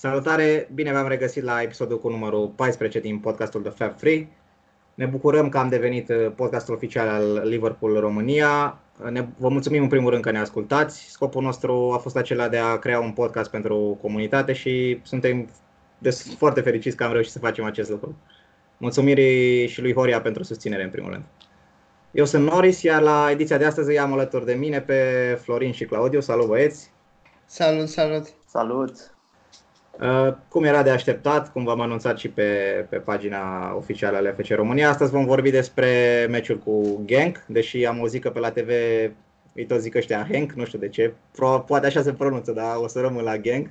[0.00, 4.28] Salutare, bine v-am regăsit la episodul cu numărul 14 din podcastul The Fab Free.
[4.94, 8.78] Ne bucurăm că am devenit uh, podcastul oficial al Liverpool România.
[9.10, 11.10] Ne, vă mulțumim în primul rând că ne ascultați.
[11.10, 15.48] Scopul nostru a fost acela de a crea un podcast pentru comunitate și suntem
[16.36, 18.16] foarte fericiți că am reușit să facem acest lucru.
[18.76, 21.24] Mulțumiri și lui Horia pentru susținere în primul rând.
[22.10, 25.72] Eu sunt Noris, iar la ediția de astăzi îi am alături de mine pe Florin
[25.72, 26.20] și Claudiu.
[26.20, 26.90] Salut băieți!
[27.46, 28.26] Salut, salut!
[28.46, 29.17] Salut!
[30.00, 32.42] Uh, cum era de așteptat, cum v-am anunțat și pe,
[32.88, 37.98] pe pagina oficială a LFC România, astăzi vom vorbi despre meciul cu Genk, deși am
[37.98, 38.68] auzit că pe la TV
[39.54, 41.12] îi tot zic ăștia Henk, nu știu de ce,
[41.66, 43.68] poate așa se pronunță, dar o să rămân la Genk.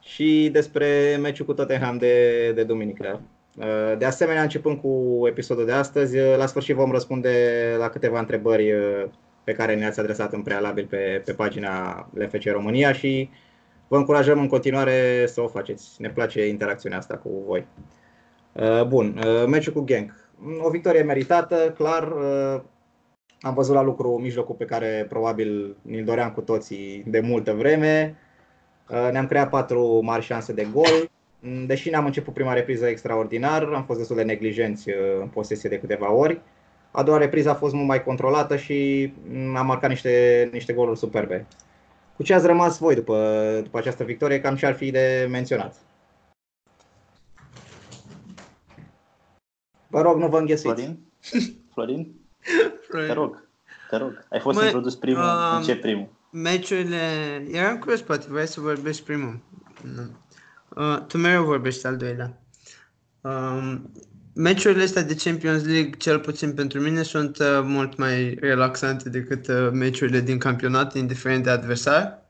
[0.00, 3.20] Și despre meciul cu Tottenham de, de duminică.
[3.58, 7.30] Uh, de asemenea, începând cu episodul de astăzi, uh, la sfârșit vom răspunde
[7.78, 8.72] la câteva întrebări
[9.44, 13.30] pe care ne-ați adresat în prealabil pe, pe pagina LFC România și
[13.88, 15.94] vă încurajăm în continuare să o faceți.
[15.98, 17.66] Ne place interacțiunea asta cu voi.
[18.52, 20.12] Uh, bun, uh, meciul cu Genk.
[20.62, 22.12] O victorie meritată, clar.
[22.12, 22.60] Uh,
[23.40, 28.16] am văzut la lucru mijlocul pe care probabil ni-l doream cu toții de multă vreme.
[29.12, 31.10] Ne-am creat patru mari șanse de gol.
[31.66, 34.88] Deși n-am început prima repriză extraordinar, am fost destul de neglijenți
[35.20, 36.40] în posesie de câteva ori.
[36.90, 39.12] A doua repriză a fost mult mai controlată și
[39.56, 41.46] am marcat niște, niște goluri superbe.
[42.16, 44.40] Cu ce ați rămas voi după, după această victorie?
[44.40, 45.74] Cam ce ar fi de menționat?
[49.86, 50.82] Vă rog, nu vă înghesuiți.
[50.82, 51.06] Florin?
[51.72, 52.14] Florin?
[52.88, 53.08] Florin.
[53.08, 53.48] Te rog,
[53.90, 54.26] te rog.
[54.30, 55.22] Ai fost mă, introdus primul.
[55.22, 56.08] Uh, ce primul?
[56.30, 56.98] Meciurile...
[57.52, 59.40] Eram curios, poate vrei să vorbești primul.
[59.82, 60.02] Nu.
[60.82, 62.38] Uh, tu mereu vorbești al doilea.
[63.20, 63.74] Uh,
[64.36, 69.48] meciurile astea de Champions League, cel puțin pentru mine, sunt uh, mult mai relaxante decât
[69.48, 72.24] uh, meciurile din campionat, indiferent de adversar.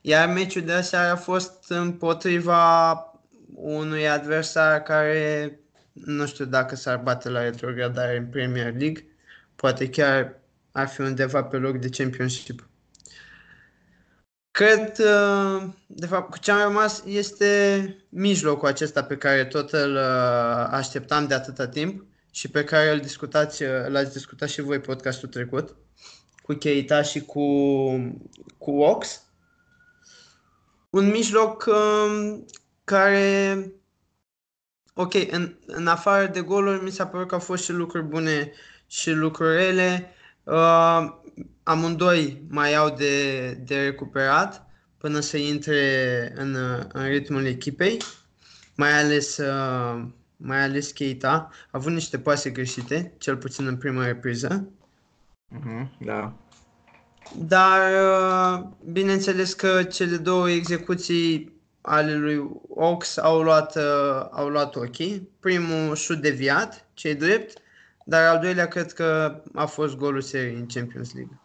[0.00, 2.92] Iar meciul de aseară a fost împotriva
[3.54, 5.58] unui adversar care
[5.92, 9.06] nu știu dacă s-ar bate la retrogradare în Premier League,
[9.56, 10.40] poate chiar
[10.72, 12.68] ar fi undeva pe loc de Championship.
[14.50, 19.94] Cred, uh, de fapt, cu ce am rămas este mijlocul acesta pe care tot îl
[19.94, 24.80] uh, așteptam de atâta timp și pe care îl discutați, uh, l-ați discutat și voi
[24.80, 25.76] podcastul trecut
[26.42, 27.44] cu Keita și cu,
[28.58, 29.22] cu Ox.
[30.90, 32.46] Un mijloc um,
[32.84, 33.72] care,
[34.94, 38.52] ok, în, în afară de goluri, mi s-a părut că au fost și lucruri bune
[38.86, 40.14] și lucruri rele.
[40.44, 41.19] Uh,
[41.62, 44.66] amândoi mai au de, de recuperat
[44.98, 46.56] până să intre în,
[46.92, 48.02] în ritmul echipei,
[48.76, 50.04] mai ales, uh,
[50.36, 51.48] mai ales Keita.
[51.50, 54.68] A avut niște pase greșite, cel puțin în prima repriză.
[55.58, 56.32] Uh-huh, da.
[57.38, 64.76] Dar uh, bineînțeles că cele două execuții ale lui Ox au luat, uh, au luat
[64.76, 64.96] ok.
[65.40, 67.58] Primul șut deviat, cei drept,
[68.04, 71.40] dar al doilea cred că a fost golul serii în Champions League.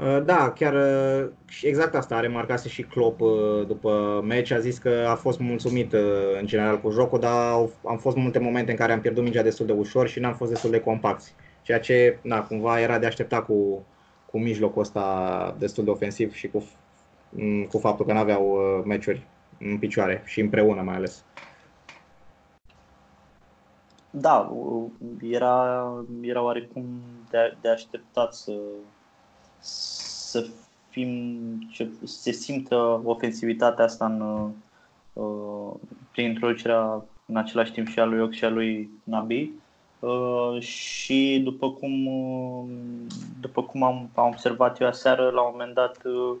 [0.00, 1.30] Uh, da, chiar uh,
[1.62, 4.50] exact asta a remarcat și Klopp uh, după meci.
[4.50, 5.92] A zis că a fost mulțumit
[6.40, 7.52] în general cu jocul, dar
[7.84, 10.50] am fost multe momente în care am pierdut mingea destul de ușor și n-am fost
[10.50, 11.30] destul de compacti.
[11.62, 13.86] Ceea ce, na, cumva era de aștepta cu,
[14.30, 16.64] cu mijlocul ăsta destul de ofensiv și cu,
[17.28, 19.26] mm, cu faptul că n-aveau meciuri
[19.58, 21.24] în picioare și împreună mai ales.
[24.10, 24.52] Da,
[25.20, 25.86] era,
[26.20, 26.84] era oarecum
[27.30, 28.52] de, de așteptat să,
[29.60, 30.46] să
[30.88, 34.20] fim, să se simtă ofensivitatea asta în,
[35.12, 35.74] uh,
[36.12, 39.50] prin introducerea în același timp și a lui Ox și a lui Nabi.
[39.98, 42.64] Uh, și după cum, uh,
[43.40, 46.36] după cum am, am observat eu aseară, la un moment dat, uh,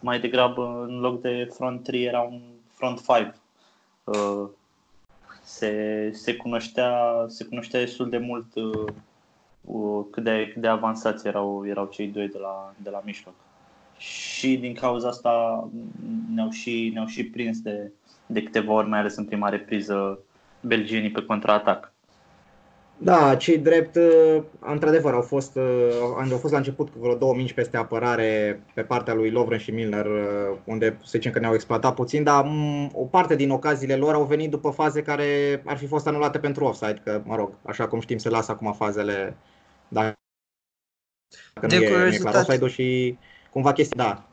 [0.00, 3.34] mai degrabă în loc de front 3 era un front 5.
[4.04, 4.48] Uh,
[5.42, 8.92] se, se, cunoștea, se cunoștea destul de mult uh,
[10.10, 13.34] cât de, cât de avansați erau, erau cei doi de la, de la mijloc.
[13.96, 15.68] Și din cauza asta
[16.34, 17.92] ne-au și, ne-au și prins de,
[18.26, 20.18] de câteva ori, mai ales în prima repriză,
[20.60, 21.92] belgienii pe contraatac.
[23.04, 27.34] Da, cei drept, uh, într-adevăr, au fost, uh, au fost la început cu vreo două
[27.34, 31.54] minci peste apărare pe partea lui Lovren și Milner, uh, unde să zicem că ne-au
[31.54, 35.76] exploatat puțin, dar mm, o parte din ocaziile lor au venit după faze care ar
[35.76, 39.36] fi fost anulate pentru offside, că, mă rog, așa cum știm, se lasă acum fazele
[39.92, 40.16] dacă
[41.60, 43.18] de nu, e, nu e clar offside și
[43.50, 44.32] cumva chestia, da,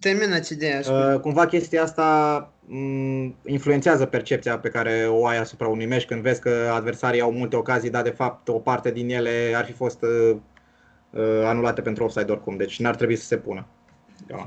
[0.00, 0.80] Terminați ideea.
[0.90, 6.22] Uh, cumva chestia asta um, influențează percepția pe care o ai asupra unui meci când
[6.22, 9.72] vezi că adversarii au multe ocazii, dar de fapt o parte din ele ar fi
[9.72, 10.36] fost uh,
[11.10, 13.66] uh, anulate pentru offside oricum, deci n-ar trebui să se pună.
[14.26, 14.44] Da.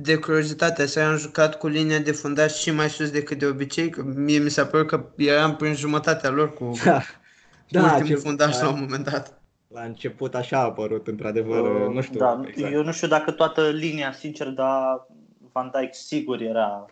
[0.00, 3.88] de curiozitate, să am jucat cu linia de fundaș și mai sus decât de obicei,
[3.88, 6.72] că mie mi s-a părut că eram prin jumătatea lor cu
[7.68, 9.40] Da, da ultimul cel- fundaș la la, un moment dat.
[9.68, 12.72] la început așa a apărut, într-adevăr, nu știu da, exact.
[12.72, 15.06] Eu nu știu dacă toată linia, sincer, dar
[15.52, 16.86] Van Dijk sigur era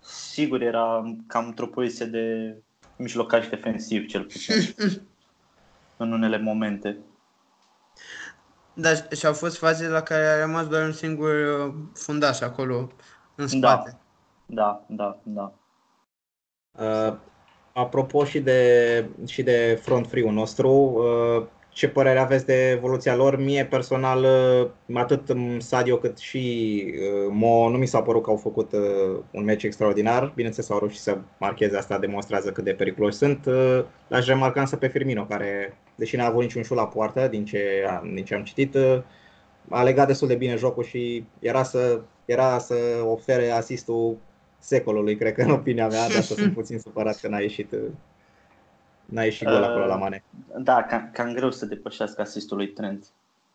[0.00, 2.56] sigur era cam într-o poziție de
[2.96, 4.54] mijlocaș defensiv, cel puțin.
[5.96, 6.98] în unele momente.
[8.74, 12.90] Da, și au fost faze la care a rămas doar un singur uh, fundaș acolo,
[13.34, 13.98] în spate.
[14.46, 15.52] Da, da, da.
[16.70, 17.16] Uh,
[17.78, 23.38] apropo și de, și de front free-ul nostru, uh, ce părere aveți de evoluția lor?
[23.38, 24.24] Mie personal,
[24.88, 29.20] uh, atât Sadio cât și uh, Mo, nu mi s-a părut că au făcut uh,
[29.30, 30.32] un meci extraordinar.
[30.34, 33.46] Bineînțeles, au reușit să marcheze asta, demonstrează cât de periculoși sunt.
[33.46, 37.44] Uh, L-aș remarca însă pe Firmino, care, deși n-a avut niciun șut la poartă, din
[37.44, 37.60] ce,
[38.14, 39.02] din ce am citit, uh,
[39.68, 44.16] a legat destul de bine jocul și era să, era să ofere asistul
[44.58, 47.74] secolului, cred că în opinia mea, de asta sunt puțin supărat că n-a ieșit,
[49.04, 50.22] n-a ieșit gol acolo la Mane.
[50.58, 53.06] Da, cam, cam greu să depășească asistul lui Trent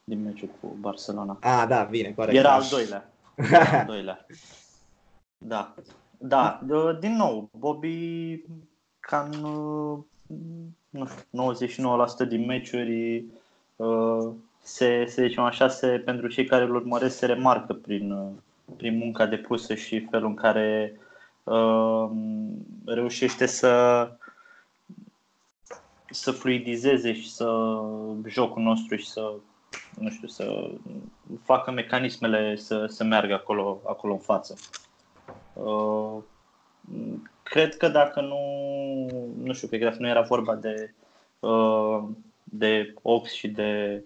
[0.03, 1.37] din meciul cu Barcelona.
[1.41, 2.37] Ah, da, bine, corect.
[2.37, 2.53] Era da.
[2.53, 3.09] al doilea.
[3.35, 4.25] Era al doilea.
[5.37, 5.73] Da.
[6.17, 8.41] Da, de- din nou, Bobby
[8.99, 9.99] cam uh,
[10.89, 11.95] nu știu,
[12.25, 13.25] 99% din meciuri
[13.75, 18.27] uh, se, se zicem așa, se, pentru cei care îl urmăresc se remarcă prin, uh,
[18.77, 20.99] prin munca depusă și felul în care
[21.43, 22.09] uh,
[22.85, 24.07] reușește să
[26.09, 27.79] să fluidizeze și să
[28.27, 29.33] jocul nostru și să
[29.99, 30.69] nu știu, să
[31.43, 34.55] facă mecanismele să, să meargă acolo, acolo în față.
[35.53, 36.17] Uh,
[37.43, 38.39] cred că dacă nu,
[39.43, 40.93] nu știu, cred că dacă nu era vorba de,
[41.39, 42.03] uh,
[42.43, 44.03] de Ox și de,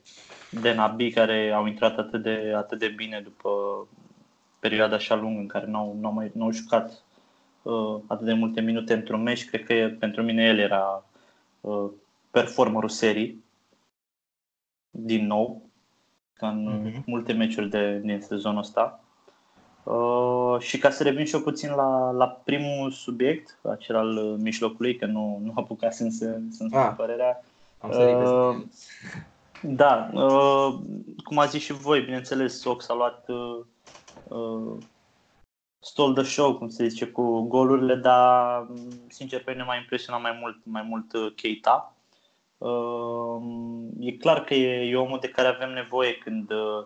[0.52, 3.50] de Nabi care au intrat atât de, atât de bine după
[4.60, 7.04] perioada așa lungă în care n-au, n-au, mai, n-au jucat
[7.62, 11.06] uh, atât de multe minute într-un meci, cred că pentru mine el era
[11.62, 11.90] uh,
[12.32, 13.44] performerul serii
[14.90, 15.62] din nou,
[16.34, 17.04] ca în Mhm.
[17.06, 19.00] multe meciuri de, din sezonul ăsta.
[19.84, 24.36] Uh, și ca să revin și eu puțin la, la primul subiect, acel al uh,
[24.40, 26.94] mijlocului, că nu, nu apucasem să, să-mi spun Ah.
[26.98, 27.44] părerea.
[27.80, 28.34] Am sărit peste.
[28.36, 28.56] Uh,
[29.62, 30.74] da, uh,
[31.24, 33.60] cum a zis și voi, bineînțeles, Sox a luat uh,
[34.30, 34.78] uh,
[35.80, 38.76] stole the show, cum se zice, cu golurile, dar m,
[39.08, 41.96] sincer pe mine m-a impresionat mai mult, mai mult uh, Keita.
[42.58, 43.42] Uh,
[44.00, 46.86] e clar că e, e omul de care avem nevoie când uh,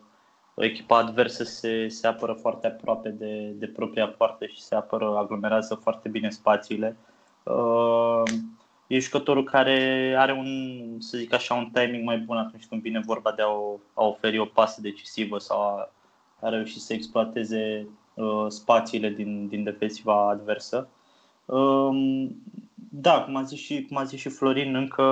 [0.56, 5.76] echipa adversă se, se apără foarte aproape de, de propria poartă și se apără, aglomerează
[5.76, 6.98] foarte bine spațiile.
[7.44, 8.24] Uh,
[8.88, 10.48] e jucătorul care are un,
[11.00, 14.06] să zic așa, un timing mai bun atunci când vine vorba de a, o, a
[14.06, 15.90] oferi o pasă decisivă sau a,
[16.42, 20.88] a reuși să exploateze uh, spațiile din, din defensiva adversă.
[21.46, 22.36] Um,
[22.92, 25.04] da, cum a zis și, cum a zis și Florin, încă,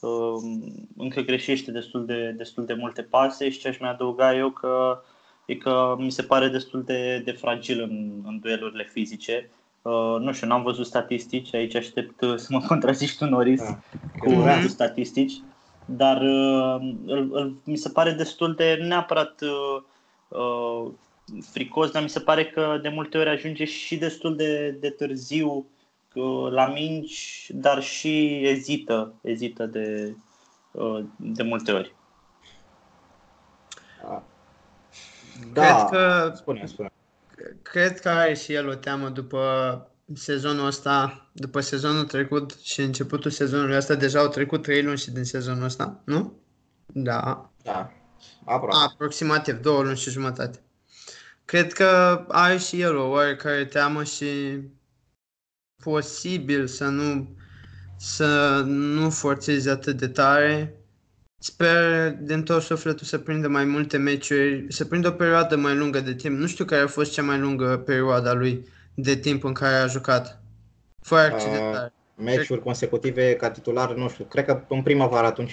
[0.00, 4.50] um, încă greșește destul de, destul de multe pase și ce aș mai adăuga eu
[4.50, 5.02] că
[5.46, 9.50] e că mi se pare destul de, de fragil în, în duelurile fizice.
[9.82, 13.78] Uh, nu știu, n-am văzut statistici, aici aștept uh, să mă contrazici tu, Noris, Da.
[14.18, 14.62] cu, Mhm.
[14.62, 15.32] cu statistici,
[15.84, 16.76] dar uh,
[17.06, 19.82] îl, îl, mi se pare destul de neapărat uh,
[20.32, 20.92] uh,
[21.50, 25.66] fricos, dar mi se pare că de multe ori ajunge și destul de, de târziu
[26.14, 30.14] uh, la mingi, dar și ezită, ezită de,
[30.70, 31.94] uh, de multe ori.
[35.52, 36.92] Da, Cred că spune, spune.
[37.62, 39.40] Cred că are și el o teamă după
[40.14, 45.10] sezonul ăsta, după sezonul trecut și începutul sezonului ăsta, deja au trecut 3 luni și
[45.10, 46.32] din sezonul ăsta, nu?
[46.86, 47.92] Da, Da,
[48.44, 48.92] aproape.
[48.92, 50.58] aproximativ două luni și jumătate.
[51.44, 54.26] Cred că are și el o oarecare teamă și
[55.82, 57.36] posibil să nu
[57.96, 60.76] să nu forțeze atât de tare.
[61.38, 66.00] Sper din tot sufletul să prindă mai multe meciuri, să prindă o perioadă mai lungă
[66.00, 66.38] de timp.
[66.38, 69.74] Nu știu care a fost cea mai lungă perioadă a lui de timp în care
[69.74, 70.42] a jucat.
[71.00, 71.92] Fără accidentare.
[72.14, 75.52] Meciuri consecutive ca titular, nu știu, cred că în primăvară atunci,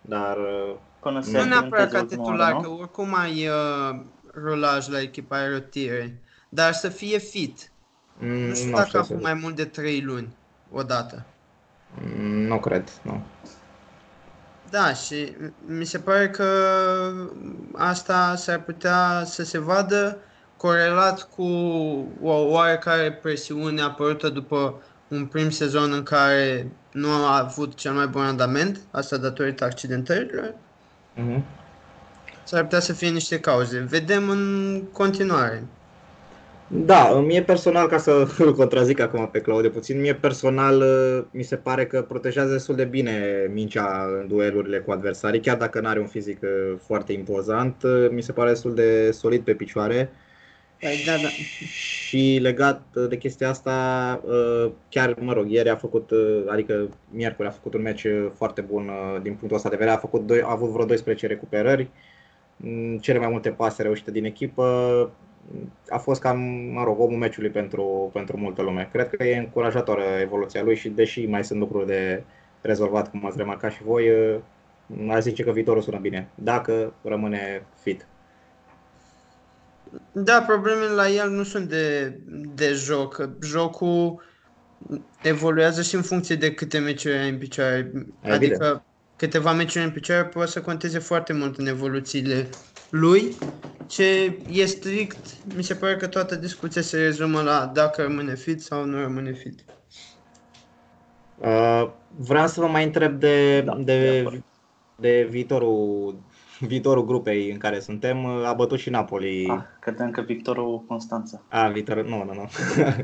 [0.00, 0.89] dar uh, Până se
[1.24, 2.78] Nu nu neapărat ca accidenteze ultima titular, oară, că nu?
[2.78, 4.00] oricum ai uh,
[4.34, 6.20] rulaj la echipa, ai rotire.
[6.48, 7.72] Dar să fie fit.
[8.18, 10.36] mm, Nu știu nu dacă știu a să avut mai mult de 3 luni
[10.70, 11.26] odată.
[11.88, 13.26] Mm, Nu cred, nu.
[14.70, 16.44] Da, și mi se pare că
[17.72, 20.18] asta s-ar putea să se vadă
[20.56, 21.42] corelat cu
[22.22, 28.06] o oarecare presiune apărută după un prim sezon în care nu a avut cel mai
[28.06, 30.54] bun randament, asta datorită accidentărilor.
[31.14, 31.44] Mhm.
[32.44, 33.78] S-ar putea să fie niște cauze.
[33.78, 35.62] Vedem în continuare.
[36.72, 41.42] Da, mie personal, ca să îl contrazic acum pe Claude puțin, mie personal uh, mi
[41.42, 45.88] se pare că protejează destul de bine mingea în duelurile cu adversarii, chiar dacă nu
[45.88, 50.12] are un fizic uh, foarte impozant, uh, mi se pare destul de solid pe picioare.
[50.80, 51.28] Păi, da, da.
[51.28, 54.20] Și legat de chestia asta,
[54.88, 56.10] chiar, mă rog, ieri a făcut,
[56.48, 58.90] adică miercuri a făcut un meci foarte bun
[59.22, 61.90] din punctul ăsta de vedere, a, făcut, a avut vreo 12 recuperări,
[62.56, 64.64] mm, cele mai multe pase reușite din echipă,
[65.88, 66.38] a fost cam,
[66.72, 68.88] mă rog, omul meciului pentru, pentru multă lume.
[68.92, 72.22] Cred că e încurajatoare evoluția lui și deși mai sunt lucruri de
[72.60, 74.08] rezolvat, cum ați remarcat și voi,
[75.08, 78.09] aș zice că viitorul sună bine, dacă rămâne fit.
[80.12, 82.18] Da, problemele la el nu sunt de,
[82.54, 83.28] de joc.
[83.42, 84.22] Jocul
[85.22, 87.92] evoluează și în funcție de câte meciuri ai în picioare.
[88.22, 88.84] Adică
[89.16, 92.48] câteva meciuri în picioare poate să conteze foarte mult în evoluțiile
[92.90, 93.36] lui.
[93.86, 95.16] Ce e strict,
[95.56, 99.32] mi se pare că toată discuția se rezumă la dacă rămâne fit sau nu rămâne
[99.32, 99.64] fit.
[101.38, 104.42] Uh, vreau să vă mai întreb de, da, de, de,
[104.96, 106.18] de viitorul,
[106.60, 108.26] viitorul grupei în care suntem.
[108.26, 109.48] A bătut și Napoli.
[109.48, 111.42] Ah, credeam că Victorul Constanța.
[111.48, 112.48] A, viitorul, nu, nu, nu.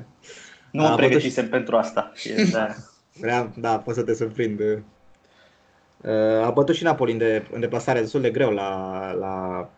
[0.82, 1.50] nu mă pregătisem și...
[1.50, 2.12] pentru asta.
[2.52, 2.68] Da.
[3.20, 4.60] Vreau, da, pot să te surprind.
[4.60, 9.68] Uh, a bătut și Napoli în, de, în deplasare destul de greu la, la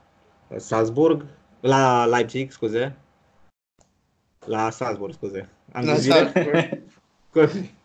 [0.57, 1.25] Salzburg,
[1.61, 2.97] la Leipzig, scuze.
[4.47, 5.49] La Salzburg, scuze.
[5.73, 6.83] Am la Salzburg.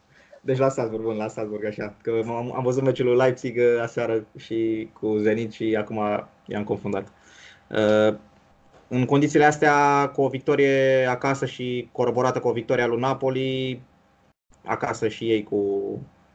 [0.46, 1.96] Deci la Salzburg, bun, la Salzburg, așa.
[2.02, 6.00] Că am, am văzut meciul lui Leipzig uh, aseară și cu Zenit și acum
[6.46, 7.08] i-am confundat.
[7.70, 8.16] Uh,
[8.88, 13.82] în condițiile astea, cu o victorie acasă și coroborată cu o victorie a lui Napoli,
[14.66, 15.82] acasă și ei cu,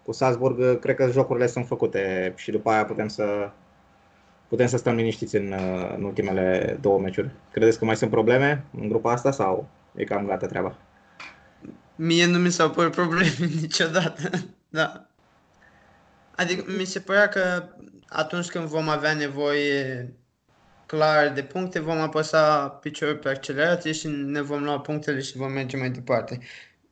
[0.03, 3.51] cu Salzburg, cred că jocurile sunt făcute și după aia putem să
[4.49, 5.55] putem să stăm liniștiți în,
[5.97, 7.31] în ultimele două meciuri.
[7.51, 10.77] Credeți că mai sunt probleme în grupa asta sau e cam gata treaba?
[12.01, 14.31] Mie nu mi s-au părut probleme niciodată,
[14.69, 15.07] da.
[16.37, 17.69] Adică mi se părea că
[18.09, 20.13] atunci când vom avea nevoie
[20.87, 25.53] clar de puncte, vom apăsa piciorul pe accelerație și ne vom lua punctele și vom
[25.53, 26.41] merge mai departe.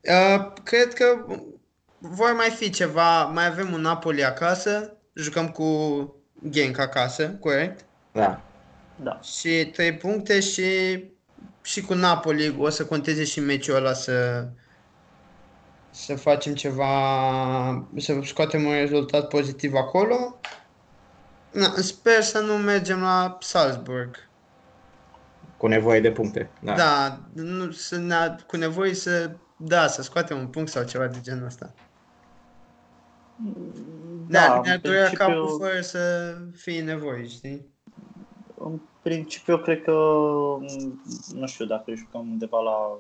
[0.01, 1.27] Uh, cred că
[1.99, 5.67] vor mai fi ceva, mai avem un Napoli acasă, jucăm cu
[6.49, 7.85] Genk acasă, corect?
[8.13, 8.41] Da.
[9.03, 9.21] Da.
[9.21, 10.65] Și 3 puncte și,
[11.63, 14.47] și cu Napoli o să conteze și meciul ăla să,
[15.97, 20.39] să facem ceva, să scoatem un rezultat pozitiv acolo.
[21.53, 24.29] Na, sper să nu mergem la Salzburg.
[25.57, 26.51] Cu nevoie de puncte.
[26.61, 31.07] Da, da nu, să ne, cu nevoie să, da, să scoatem un punct sau ceva
[31.07, 31.75] de genul ăsta.
[34.29, 35.27] Da, da ne-ar durea principiu...
[35.27, 37.67] capul fără să fie nevoie, știi?
[38.55, 39.93] În principiu, eu cred că,
[41.35, 42.99] nu știu, dacă jucăm undeva la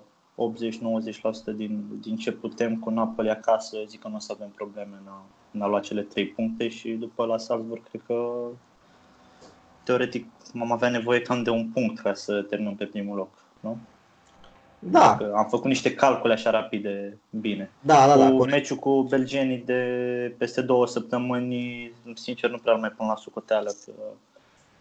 [1.52, 4.96] 80-90% din, din ce putem cu Napoli acasă, zic că nu o să avem probleme
[5.00, 8.46] în a, în a lua cele 3 puncte și după la Salzburg, cred că
[9.82, 10.26] teoretic
[10.60, 13.78] am avea nevoie cam de un punct ca să terminăm pe primul loc, nu?
[14.78, 15.18] Da.
[15.34, 17.70] am făcut niște calcule așa rapide, bine.
[17.80, 18.30] Da, da, da.
[18.30, 23.70] Cu meciul cu belgenii de peste două săptămâni, sincer, nu prea mai pun la sucoteală.
[23.84, 23.92] Că,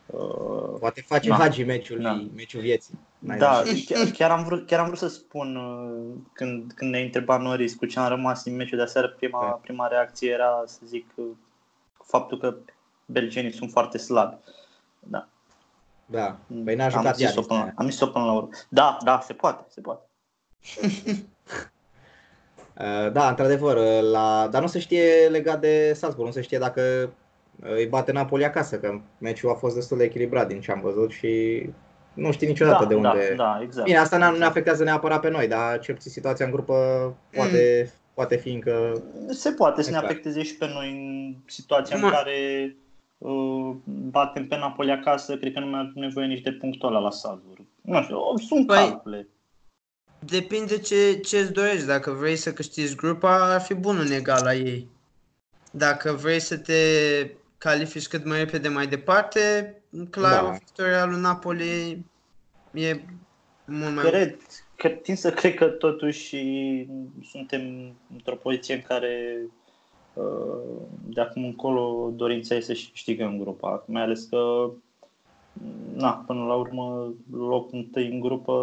[0.05, 1.35] uh, Poate face na.
[1.35, 2.25] Hagi meciul, da.
[2.35, 2.99] meciul vieții.
[3.19, 7.37] da, chiar, chiar, am vrut, chiar am vrut să spun uh, când, când ne întreba
[7.37, 9.59] Noris cu ce am rămas din meciul de aseară, prima, da.
[9.61, 11.25] prima reacție era să zic uh,
[12.03, 12.55] faptul că
[13.05, 14.37] belgenii sunt foarte slabi.
[14.99, 15.27] Da.
[16.05, 18.49] Da, păi n-a jucat am zis-o până, am zis-o până la urmă.
[18.69, 20.05] Da, da, se poate, se poate.
[22.79, 24.47] Uh, da, într-adevăr, uh, la...
[24.51, 27.09] dar nu se știe legat de Salzburg, nu se știe dacă uh,
[27.61, 31.11] îi bate Napoli acasă, că meciul a fost destul de echilibrat din ce am văzut
[31.11, 31.63] și
[32.13, 33.33] nu știi niciodată da, de unde.
[33.35, 33.85] Da, da, exact.
[33.85, 36.73] Bine, asta nu ne afectează neapărat pe noi, dar cel puțin situația în grupă
[37.31, 37.91] poate, mm.
[38.13, 39.03] poate fi încă.
[39.29, 42.07] Se poate să ne afecteze și pe noi în situația Ma.
[42.07, 42.75] în care
[43.17, 46.99] Uh, batem pe Napoli acasă, cred că nu mai avem nevoie nici de punctul ăla
[46.99, 47.65] la Salzburg.
[47.81, 49.27] Nu știu, sunt păi, calcule.
[50.19, 51.85] Depinde ce, ce îți dorești.
[51.85, 54.87] Dacă vrei să câștigi grupa, ar fi bun în egal la ei.
[55.71, 56.73] Dacă vrei să te
[57.57, 59.75] califici cât mai repede mai departe,
[60.09, 60.49] clar, da.
[60.49, 62.05] victoria lui Napoli
[62.71, 62.99] e
[63.65, 64.05] mult mai...
[64.05, 64.37] Cred,
[64.75, 66.35] că tin să cred că totuși
[67.23, 69.41] suntem într-o poziție în care
[71.05, 74.71] de acum încolo dorința este să câștigăm grupa, mai ales că
[75.93, 78.53] na, până la urmă locul întâi în grupă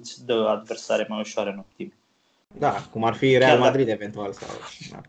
[0.00, 1.92] îți dă adversare mai ușoare în optim.
[2.58, 3.98] Da, cum ar fi Real Madrid dacă...
[4.00, 4.48] eventual sau.
[4.90, 5.00] Da.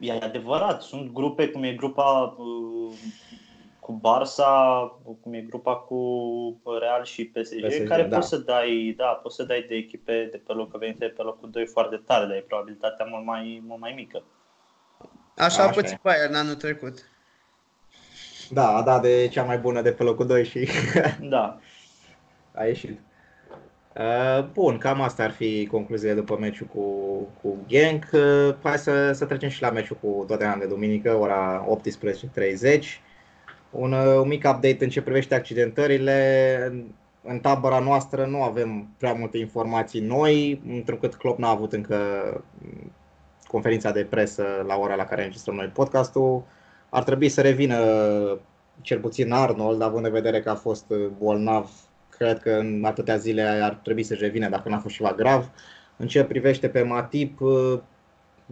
[0.00, 2.94] E adevărat, sunt grupe cum e grupa uh,
[3.80, 4.52] cu Barça,
[5.20, 5.98] cum e grupa cu
[6.80, 8.16] Real și PSG, PSG, care da.
[8.16, 11.50] poți să dai, da, poți să dai de echipe de pe locul venite pe locul
[11.50, 14.22] 2 foarte tare, dar e probabilitatea mult mai, mult mai mică.
[15.36, 16.00] Așa a Așa pățit e.
[16.02, 17.10] Bayern anul trecut.
[18.50, 20.68] Da, a dat de cea mai bună de pe locul 2 și
[21.20, 21.58] Da.
[22.58, 23.00] a ieșit.
[23.98, 26.80] Uh, Bun, cam asta ar fi concluziile după meciul cu,
[27.42, 28.04] cu Genk.
[28.12, 33.02] Uh, Hai să, să trecem și la meciul cu Tottenham de duminică, ora 18.30.
[33.70, 36.56] Un, uh, un mic update în ce privește accidentările.
[36.70, 36.84] În-
[37.26, 41.96] În tabăra noastră nu avem prea multe informații noi, întrucât Klopp n-a avut încă
[42.58, 42.92] mm,
[43.46, 46.44] conferința de presă la ora la care înregistrăm noi podcastul.
[46.88, 47.76] Ar trebui să revină
[48.80, 51.70] cel puțin Arnold, având în vedere că a fost uh, bolnav,
[52.16, 55.50] cred că în atâtea zile ar trebui să-și revină dacă n-a fost ceva grav.
[55.96, 57.78] În ce privește pe Matip, uh,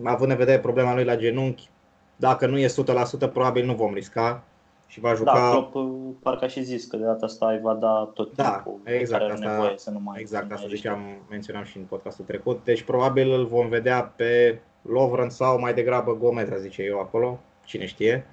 [0.04, 1.68] având în vedere problema lui la genunchi,
[2.16, 4.42] dacă nu e 100%, probabil nu vom risca
[4.86, 5.32] și va juca...
[5.32, 5.84] Da, Klopp uh,
[6.22, 8.92] parcă a și zis că de data asta îi va da tot Da, timpul de
[8.94, 11.00] exact, care are asta- nevoie să nu mai Exact, să nu asta mai ziceam,
[11.30, 12.64] menționam și în podcastul trecut.
[12.64, 17.40] Deci probabil îl vom vedea pe Lovren sau mai degrabă Gomez, a zice eu acolo,
[17.64, 18.26] cine știe.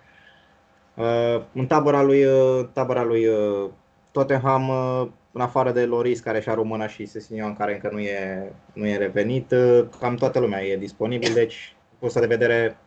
[0.95, 3.69] Uh, în tabăra lui, uh, tabăra lui uh,
[4.11, 8.51] Tottenham, uh, în afară de Loris care și-a română și Sesinion care încă nu e,
[8.73, 12.77] nu e revenit, uh, cam toată lumea e disponibil, deci punctul de vedere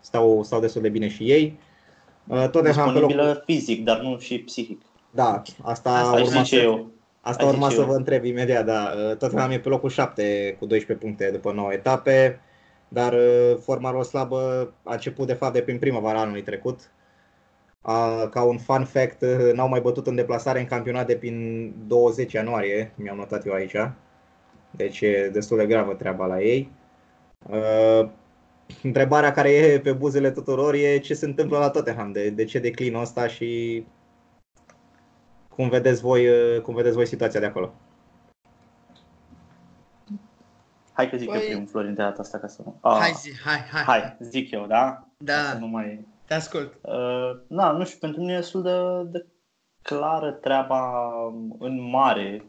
[0.00, 1.58] stau, stau destul de bine și ei.
[2.26, 3.06] Uh, Tottenham pe locul...
[3.06, 4.80] disponibilă fizic, dar nu și psihic.
[5.10, 6.90] Da, asta, Asta urma zice să- eu.
[7.20, 7.90] Asta Ai urma zice să eu.
[7.90, 8.92] vă întreb imediat, da.
[9.18, 12.40] Tottenham e pe locul 7 cu 12 puncte după 9 etape,
[12.88, 16.80] dar uh, forma lor slabă a început de fapt de prin primăvara anului trecut.
[17.82, 21.72] A, ca un fun fact, uh, n-au mai bătut în deplasare în campionat de prin
[21.86, 23.76] 20 ianuarie, mi-am notat eu aici.
[24.70, 26.70] Deci e destul de gravă treaba la ei.
[27.50, 28.08] Uh,
[28.82, 32.58] Întrebarea care e pe buzele tuturor e ce se întâmplă la Tottenham, de, de ce
[32.58, 33.84] declinul ăsta și
[35.48, 37.72] cum vedeți voi, uh, cum vedeți voi situația de acolo.
[40.92, 42.78] Hai că zic Păi- eu primul, Florin, de data asta ca să nu...
[42.80, 43.82] Ah, Hai zi, hai, hai.
[43.82, 45.06] Hai, zic eu, da?
[45.16, 45.32] Da.
[45.32, 46.06] Ca Să nu mai...
[46.30, 46.78] Te ascult.
[46.82, 49.26] Uh, na, nu știu, pentru mine e destul de, de
[49.82, 51.02] clară treaba
[51.58, 52.44] în mare.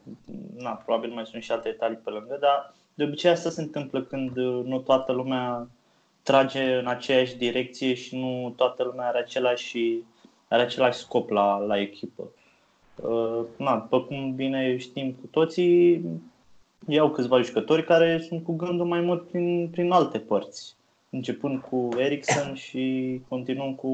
[0.56, 4.02] Na, probabil mai sunt și alte detalii pe lângă, dar de obicei asta se întâmplă
[4.02, 5.68] când uh, nu toată lumea
[6.22, 9.98] trage în aceeași direcție și nu toată lumea are același,
[10.48, 12.22] are același scop la, la echipă.
[12.96, 16.04] Uh, na, după cum bine știm cu toții,
[16.88, 20.76] iau câțiva jucători care sunt cu gândul mai mult prin, prin alte părți
[21.14, 23.90] începând cu Ericsson și continuăm cu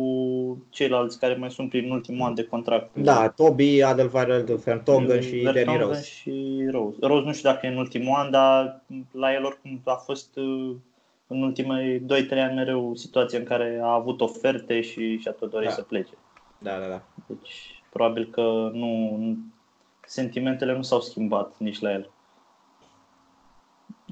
[0.71, 2.97] ceilalți care mai sunt prin ultimul an de contract.
[2.97, 6.03] Da, Toby, Adelweireld, Vertonghen și Danny Vertonghen Rose.
[6.03, 6.97] și Rose.
[7.01, 10.75] Rose nu știu dacă e în ultimul an, dar la el oricum a fost uh,
[11.27, 15.69] în ultimii 2-3 ani mereu situația în care a avut oferte și și-a tot dorit
[15.69, 15.75] Da.
[15.75, 16.13] să plece.
[16.59, 17.03] Da, da, da.
[17.27, 19.19] Deci probabil că nu,
[20.07, 22.11] sentimentele nu s-au schimbat nici la el.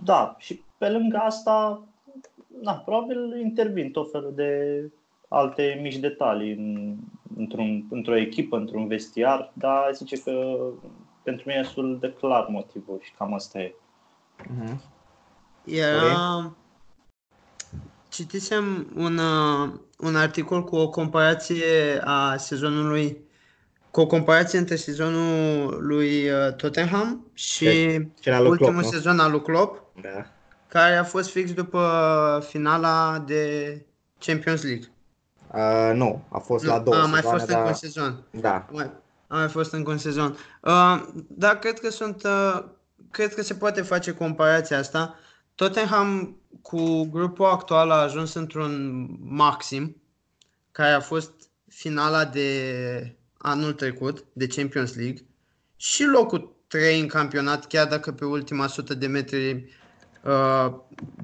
[0.04, 1.82] Da, și pe lângă asta,
[2.62, 4.82] da, probabil intervin tot felul de
[5.28, 6.96] alte mici detalii în,
[7.36, 10.56] într-un, într-o echipă, într-un vestiar, dar zice că
[11.22, 13.74] pentru mine e destul de clar motivul și cam asta e.
[14.48, 14.80] Mhm.
[15.64, 16.56] Era...
[18.08, 23.24] Citisem un, uh, un articol cu o comparație a sezonului
[23.90, 27.64] cu o comparație între sezonul lui uh, Tottenham și
[28.20, 28.90] Cel al lui ultimul Klopp, nu?
[28.90, 30.35] sezon al lui Klopp, Da.
[30.68, 33.84] Care a fost fix după finala de
[34.18, 34.90] Champions League.
[35.52, 37.66] Uh, nu, a fost la Nu, două a mai sezoane, fost încă dar...
[37.66, 38.22] un sezon.
[38.30, 38.90] Da, Mai,
[39.26, 40.36] a mai fost încă un sezon.
[40.62, 42.64] Uh, da, cred că sunt, uh,
[43.10, 45.14] cred că se poate face comparația asta.
[45.54, 49.96] Tottenham cu grupul actual a ajuns într-un maxim,
[50.72, 51.32] care a fost
[51.68, 55.26] finala de anul trecut, de Champions League,
[55.76, 59.70] și locul 3 în campionat, chiar dacă pe ultima sută de metri
[60.26, 60.74] uh,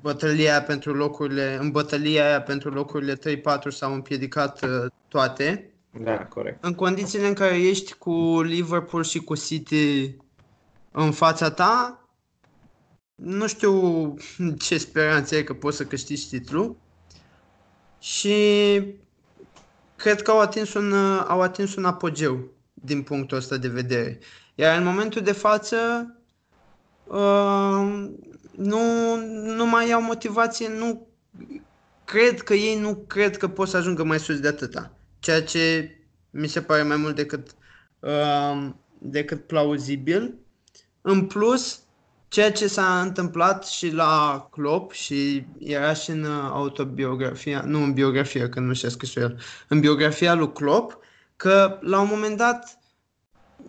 [0.01, 3.19] bătălia aia pentru locurile, în bătălia aia pentru locurile 3-4
[3.69, 6.65] s-au împiedicat uh, toate da, corect.
[6.65, 10.17] în condițiile în care ești cu Liverpool și cu City
[10.91, 12.07] în fața ta,
[13.15, 14.15] nu știu
[14.59, 16.77] ce speranțe ai că poți să câștigi titlul
[17.99, 18.37] și
[19.97, 20.93] cred că au atins un,
[21.29, 24.19] au atins un apogeu din punctul ăsta de vedere.
[24.55, 25.77] Iar în momentul de față
[27.05, 28.11] uh,
[28.57, 29.17] nu,
[29.57, 31.07] nu mai au motivație, nu
[32.05, 34.95] cred că ei nu cred că pot să ajungă mai sus de atâta.
[35.19, 35.97] Ceea ce
[36.31, 37.51] mi se pare mai mult decât,
[38.01, 40.35] uh, decât plauzibil.
[41.01, 41.83] În plus,
[42.29, 47.93] ceea ce s-a întâmplat și la Klopp și era și în uh, autobiografia, nu în
[47.93, 50.99] biografia, că nu și-a scris el, în biografia lui Klopp,
[51.37, 52.79] că la un moment dat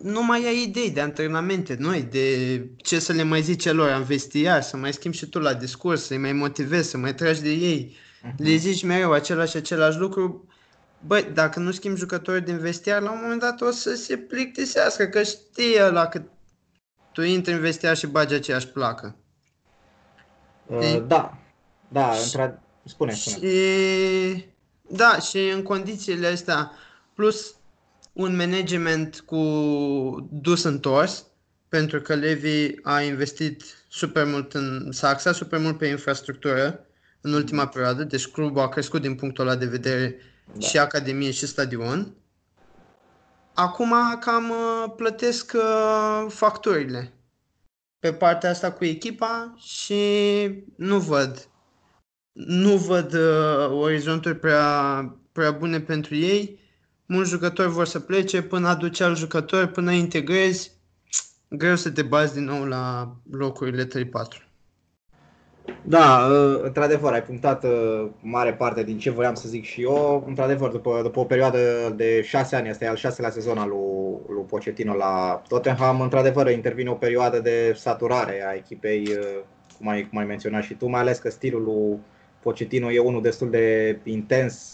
[0.02, 4.02] nu mai ai idei de antrenamente noi, de ce să le mai zice lor în
[4.02, 7.50] vestiar, să mai schimbi și tu la discurs, să-i mai motivezi, să mai tragi de
[7.50, 7.96] ei.
[7.96, 8.34] Uh-huh.
[8.36, 10.48] Le zici mereu același și același lucru.
[11.06, 15.04] Băi, dacă nu schimbi jucători din vestiar, la un moment dat o să se plictisească,
[15.04, 16.22] că știe la că
[17.12, 19.16] tu intri în vestiar și bagi aceeași placă.
[20.66, 21.38] Uh, da,
[21.88, 22.40] da, într
[22.84, 23.46] spune, spune.
[23.46, 24.44] Și,
[24.88, 26.72] da, și în condițiile astea,
[27.14, 27.54] plus
[28.14, 29.36] un management cu
[30.30, 31.26] dus întors,
[31.68, 36.86] pentru că Levi a investit super mult în, s-a axat super mult pe infrastructură
[37.20, 40.16] în ultima perioadă, deci clubul a crescut din punctul ăla de vedere
[40.52, 40.66] da.
[40.66, 42.14] și academie și stadion.
[43.54, 47.12] Acum cam uh, plătesc uh, facturile
[47.98, 49.94] pe partea asta cu echipa și
[50.76, 51.48] nu văd
[52.34, 56.63] nu văd uh, orizonturi prea, prea bune pentru ei
[57.06, 60.72] mulți jucători vor să plece, până aduci alt jucător, până integrezi,
[61.48, 63.88] greu să te bazi din nou la locurile 3-4.
[65.82, 70.24] Da, ă, într-adevăr, ai punctat ă, mare parte din ce voiam să zic și eu.
[70.26, 71.58] Într-adevăr, după, după o perioadă
[71.96, 76.90] de șase ani, este al șaselea sezon al lui, lui Pochettino la Tottenham, într-adevăr intervine
[76.90, 79.44] o perioadă de saturare a echipei, ă,
[79.78, 81.98] cum ai, cum ai menționat și tu, mai ales că stilul lui
[82.42, 84.73] Pochettino e unul destul de intens,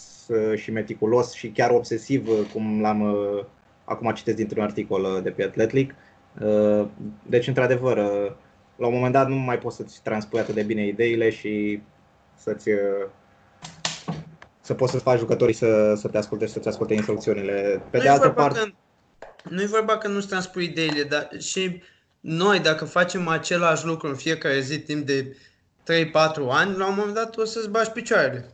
[0.55, 3.43] și meticulos și chiar obsesiv, uh, cum l-am uh,
[3.85, 5.95] acum citesc dintr-un articol de pe Athletic.
[7.23, 7.97] Deci, într-adevăr,
[8.75, 11.81] la un moment dat nu mai poți să-ți transpui atât de bine ideile și
[12.35, 12.69] să-ți
[14.61, 17.81] să poți să faci jucătorii să, să te asculte și să-ți asculte instrucțiunile.
[17.89, 18.59] Pe nu de altă parte...
[18.59, 18.65] Că,
[19.49, 21.81] nu e vorba că nu-ți transpui ideile, dar și
[22.19, 25.37] noi, dacă facem același lucru în fiecare zi timp de
[25.83, 26.13] 3-4
[26.49, 28.49] ani, la un moment dat o să-ți bagi picioarele.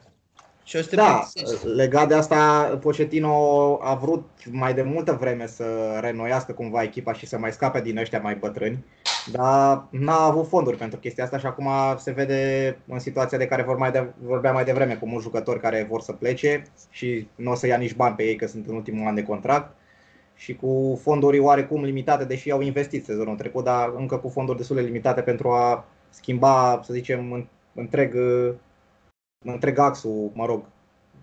[0.68, 1.28] Și o să te da,
[1.76, 3.34] legat de asta, Pochettino
[3.82, 5.64] a vrut mai de multă vreme să
[6.02, 8.86] renoiască cumva echipa și să mai scape din ăștia mai bătrâni,
[9.32, 13.64] dar n-a avut fonduri pentru chestia asta și acum se vede în situația de care
[13.64, 17.52] vor mai de, vorbea mai devreme cu mulți jucători care vor să plece și nu
[17.52, 19.76] o să ia nici bani pe ei că sunt în ultimul an de contract.
[20.36, 24.76] Și cu fonduri oarecum limitate, deși au investit sezonul trecut, dar încă cu fonduri destul
[24.76, 28.16] de limitate pentru a schimba, să zicem, întreg
[29.46, 30.64] întreg axul, mă rog,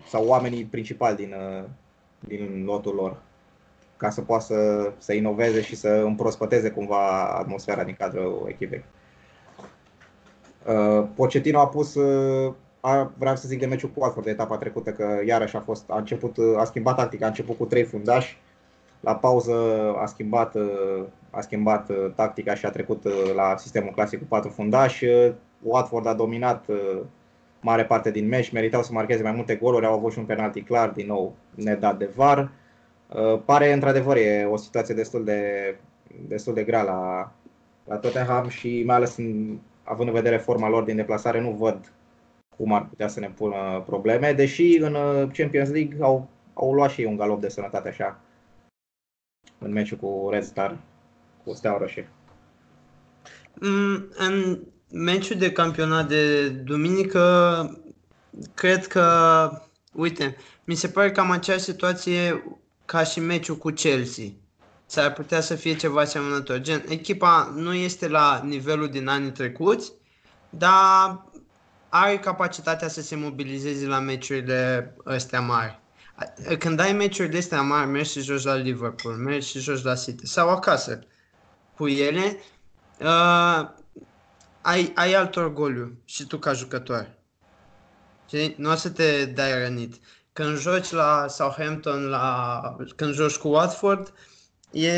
[0.07, 1.63] sau oamenii principali din, uh,
[2.19, 3.17] din lotul lor
[3.97, 8.83] ca să poată să, să inoveze și să împrospăteze cumva atmosfera din cadrul echipei.
[10.67, 14.57] Uh, Pochettino a pus, uh, a, vreau să zic de meciul cu Watford de etapa
[14.57, 18.37] trecută, că iarăși a fost, a început, a schimbat tactica, a început cu trei fundași,
[18.99, 19.53] la pauză
[19.97, 20.55] a schimbat,
[21.29, 25.05] a schimbat tactica și a trecut la sistemul clasic cu patru fundași.
[25.61, 26.65] Watford a dominat
[27.65, 30.61] mare parte din meci, meritau să marcheze mai multe goluri, au avut și un penalti
[30.61, 32.51] clar, din nou nedat de VAR.
[33.09, 35.41] Uh, pare într-adevăr e o situație destul de,
[36.27, 37.31] destul de grea la,
[37.85, 41.91] la Tottenham și mai ales în, având în vedere forma lor din deplasare, nu văd
[42.57, 46.89] cum ar putea să ne pună probleme, deși în uh, Champions League au, au luat
[46.89, 48.19] și ei un galop de sănătate așa
[49.57, 50.77] în meciul cu Red Star,
[51.43, 52.09] cu Steaua Roșie.
[53.61, 54.59] Mm, în
[54.97, 57.81] meciul de campionat de duminică,
[58.53, 59.49] cred că,
[59.93, 62.43] uite, mi se pare cam aceeași situație
[62.85, 64.25] ca și meciul cu Chelsea.
[64.85, 66.59] S-ar putea să fie ceva asemănător.
[66.59, 69.91] Gen, echipa nu este la nivelul din anii trecuți,
[70.49, 71.25] dar
[71.89, 75.79] are capacitatea să se mobilizeze la meciurile astea mari.
[76.59, 80.27] Când ai meciurile astea mari, mergi și joci la Liverpool, mergi și joci la City
[80.27, 80.99] sau acasă
[81.75, 82.37] cu ele,
[82.99, 83.83] uh,
[84.65, 87.07] ai, ai alt orgoliu și tu ca jucător.
[88.29, 89.93] Și nu o să te dai rănit.
[90.33, 92.61] Când joci la Southampton, la,
[92.95, 94.13] când joci cu Watford,
[94.71, 94.91] e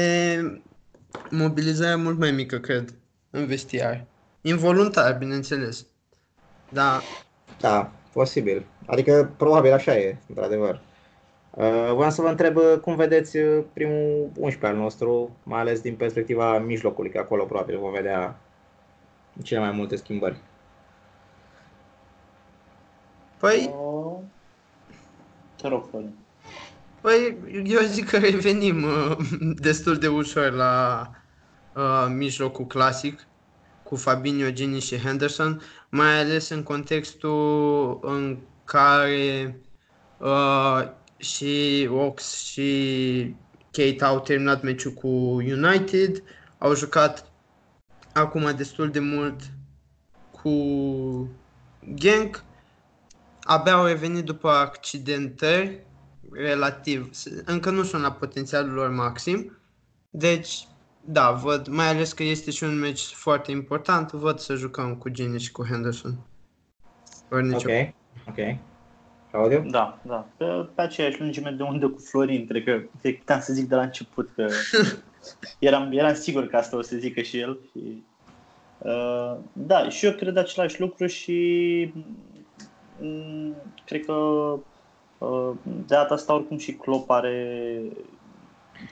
[1.29, 2.93] mobilizarea mult mai mică, cred,
[3.29, 4.05] în vestiar.
[4.41, 5.85] Involuntar, bineînțeles.
[6.69, 7.01] Da.
[7.59, 8.65] Da, posibil.
[8.85, 10.81] Adică, probabil așa e, într-adevăr.
[11.51, 15.79] Uh, vreau să vă întreb uh, cum vedeți uh, primul 11 al nostru, mai ales
[15.81, 18.39] din perspectiva mijlocului, că acolo probabil vom vedea
[19.43, 20.37] cele mai multe schimbări?
[23.37, 23.73] Păi...
[25.61, 26.13] Te rog, Florin.
[27.01, 29.17] Păi, eu zic că revenim uh,
[29.55, 31.09] destul de ușor la
[31.75, 33.27] uh, mijlocul clasic
[33.83, 39.59] cu Fabinho, Gini și Henderson, mai ales în contextul în care
[40.17, 43.35] uh, și Ox și
[43.71, 46.23] Kate au terminat meciul cu United,
[46.57, 47.31] au jucat
[48.17, 49.41] acum destul de mult
[50.31, 50.51] cu
[51.93, 52.43] Genk.
[53.41, 55.85] Abia au revenit după accidentări
[56.31, 57.09] relativ,
[57.45, 59.57] încă nu sunt la potențialul lor maxim.
[60.09, 60.67] Deci,
[61.01, 65.09] da, văd, mai ales că este și un meci foarte important, văd să jucăm cu
[65.09, 66.17] Gini și cu Henderson.
[67.31, 67.69] Ori nicio.
[67.69, 67.93] Ok,
[68.27, 68.57] ok.
[69.31, 69.69] Claudiu?
[69.69, 70.27] Da, da.
[70.37, 73.67] Pe, pe aceeași lungime de undă cu Florin, cred că, cred că puteam să zic
[73.67, 74.47] de la început că
[75.59, 77.59] eram, eram sigur că asta o să zică și el.
[77.71, 78.03] Și,
[78.77, 81.91] uh, da, și eu cred același lucru și
[83.01, 84.13] um, cred că
[85.17, 87.81] uh, de data asta oricum și Klopp are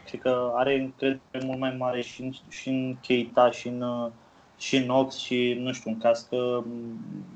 [0.05, 4.11] cred că are încredere mult mai mare și în, și în Keita și în,
[4.57, 6.63] și în Ox și nu știu, în caz că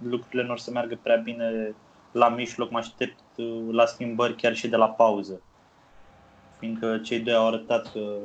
[0.03, 1.75] lucrurile nu o să meargă prea bine
[2.11, 5.41] la mijloc, mă aștept uh, la schimbări chiar și de la pauză.
[6.59, 8.17] Fiindcă cei doi au arătat că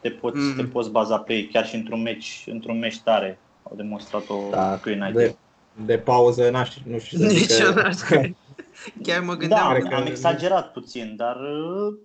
[0.00, 0.56] te poți, mm.
[0.56, 3.38] te poți baza pe ei, chiar și într-un meci, într-un meci tare.
[3.62, 5.12] Au demonstrat-o da, cu United.
[5.12, 5.36] De,
[5.84, 8.20] de pauză, n-aș, nu știu să Nici zic că...
[9.02, 9.78] Chiar mă gândeam.
[9.82, 11.98] Da, am, am exagerat puțin, dar uh,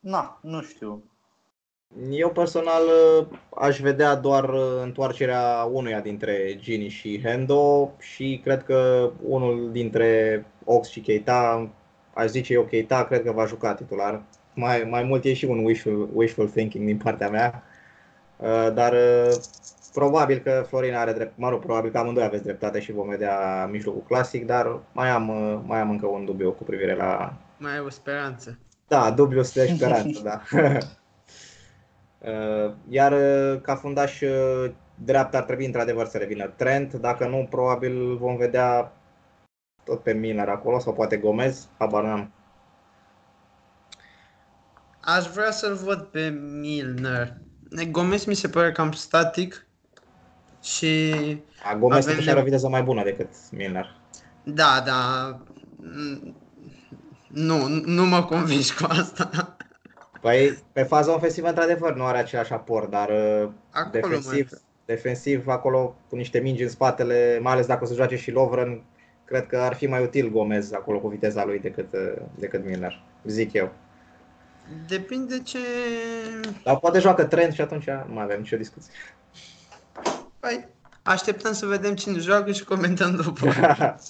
[0.00, 1.04] na, nu știu.
[2.10, 2.82] Eu personal
[3.54, 4.50] aș vedea doar
[4.82, 11.68] întoarcerea unuia dintre Gini și Hendo și cred că unul dintre Ox și Keita,
[12.14, 14.22] aș zice eu Keita, cred că va juca titular.
[14.56, 17.62] Mai, mai mult e și un wishful, wishful thinking din partea mea,
[18.36, 19.36] uh, dar uh,
[19.92, 23.66] probabil că Florin are drept, mă rog, probabil că amândoi aveți dreptate și vom vedea
[23.66, 27.36] mijlocul clasic, dar mai am, uh, mai am încă un dubiu cu privire la...
[27.58, 28.58] Mai ai o speranță.
[28.88, 30.40] Da, dubiu de speranță, da.
[32.18, 37.46] Uh, iar uh, ca fundaș uh, dreapta ar trebui într-adevăr să revină Trent, dacă nu,
[37.50, 38.92] probabil vom vedea
[39.84, 42.32] tot pe Milner acolo sau poate Gomez, habar n-am.
[45.06, 46.28] Aș vrea să-l văd pe
[46.60, 47.36] Milner.
[47.90, 49.66] Gomez mi se pare cam static
[50.62, 51.12] și...
[51.64, 52.28] A, Gomez avem...
[52.28, 53.96] are o viteză mai bună decât Milner.
[54.44, 55.40] Da, da.
[57.28, 59.56] Nu, nu mă convingi cu asta.
[60.20, 64.50] Păi, pe faza ofensivă, într-adevăr, nu are același aport, dar uh, acolo defensiv,
[64.84, 68.82] defensiv, acolo, cu niște mingi în spatele, mai ales dacă o să joace și Lovren,
[69.24, 73.02] cred că ar fi mai util Gomez acolo cu viteza lui decât, uh, decât Milner,
[73.24, 73.72] zic eu.
[74.88, 75.58] Depinde ce...
[76.64, 78.92] Dar poate joacă trend și atunci nu mai avem nicio discuție.
[80.40, 80.68] Păi,
[81.02, 83.46] așteptăm să vedem cine joacă și comentăm după.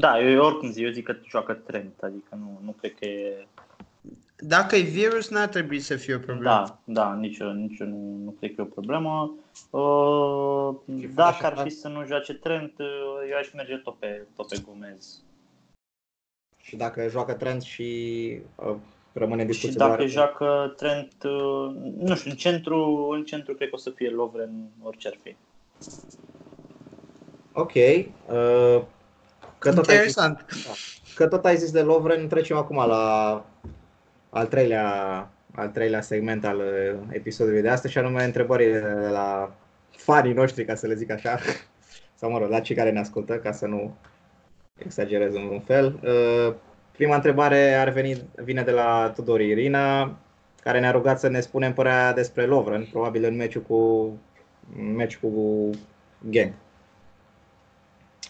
[0.00, 3.46] da, eu oricum zic, eu zic că joacă trend, adică nu, nu cred că e
[4.38, 6.50] dacă e virus, n-ar trebui să fie o problemă.
[6.50, 9.34] Da, da, nici eu, nici eu nu, nu cred că e o problemă.
[9.70, 10.74] Uh,
[11.14, 12.86] dacă ar fi să nu joace Trent, uh,
[13.30, 15.22] eu aș merge tot pe, tot pe Gomez.
[16.66, 18.74] Și dacă joacă Trent și uh,
[19.12, 20.08] rămâne discuție Și dacă doar...
[20.08, 24.50] joacă Trent, uh, nu știu, în centru, în centru cred că o să fie Lovren
[24.82, 25.36] orice ar fi.
[27.52, 27.74] Ok.
[27.74, 28.82] Uh,
[29.58, 30.38] că tot Interesant.
[30.38, 30.72] Ai zis, da,
[31.14, 33.44] că tot ai zis de Lovren, trecem acum la
[34.30, 39.54] al treilea, al treilea segment al uh, episodului de astăzi și anume întrebările la
[39.90, 41.38] fanii noștri, ca să le zic așa,
[42.18, 43.96] sau mă rog, la cei care ne ascultă, ca să nu
[44.78, 46.00] exagerez în vreun fel.
[46.02, 46.54] Uh,
[46.92, 50.16] prima întrebare ar veni, vine de la Tudor Irina,
[50.62, 54.10] care ne-a rugat să ne spunem părerea despre Lovren, probabil în meciul cu,
[54.96, 55.70] meci cu
[56.30, 56.52] Gang.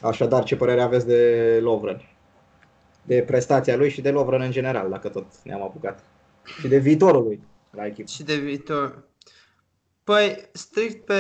[0.00, 2.02] Așadar, ce părere aveți de Lovren?
[3.06, 6.04] de prestația lui și de Lovren în general, dacă tot ne-am apucat.
[6.60, 8.08] Și de viitorul lui la echipă.
[8.08, 9.04] Și de viitor.
[10.04, 11.14] Păi, strict pe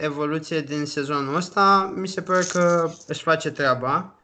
[0.00, 4.17] evoluție din sezonul ăsta, mi se pare că își face treaba.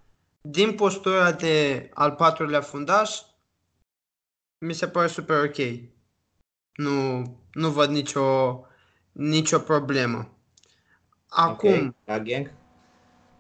[0.48, 3.20] Din postura de al patrulea fundaș,
[4.58, 5.56] mi se pare super ok.
[6.74, 8.60] Nu, nu văd nicio,
[9.12, 10.28] nicio problemă.
[11.28, 11.70] Acum...
[11.70, 11.94] Okay.
[12.04, 12.52] La gang?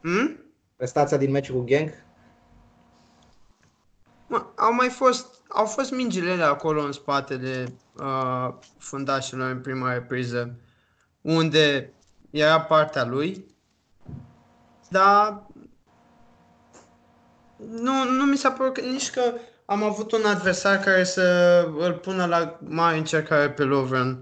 [0.00, 0.40] Hmm?
[0.76, 1.92] Prestația din meciul cu gang?
[4.26, 10.58] Mă, au mai fost, au fost mingile acolo în spatele uh, fundașilor în prima repriză,
[11.20, 11.92] unde
[12.30, 13.44] era partea lui,
[14.88, 15.46] dar
[17.56, 21.22] nu, nu mi s-a părut că, nici că am avut un adversar care să
[21.78, 24.18] îl pună la mare încercare pe Lovren.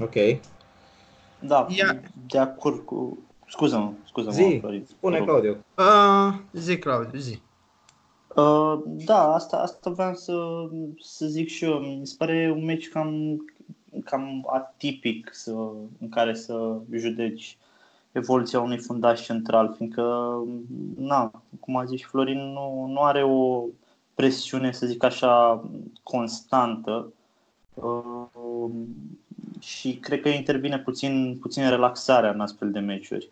[0.00, 0.14] Ok.
[1.38, 2.00] Da, Ia...
[2.26, 3.18] de acord cu...
[3.48, 4.34] Scuză-mă, scuză-mă.
[4.34, 5.64] Zi, spune Claudiu.
[5.76, 7.40] Uh, zi, Claudiu, zi.
[8.34, 10.34] Uh, da, asta, asta vreau să,
[11.00, 11.78] să zic și eu.
[11.78, 13.44] Mi se pare un meci cam,
[14.04, 15.52] cam atipic să,
[16.00, 17.58] în care să judeci
[18.14, 20.34] evoluția unui fundaș central, fiindcă,
[20.96, 23.64] na, cum a zis Florin, nu, nu are o
[24.14, 25.64] presiune, să zic așa,
[26.02, 27.12] constantă
[27.74, 28.70] uh,
[29.58, 33.30] și cred că intervine puțin, puțin relaxarea în astfel de meciuri.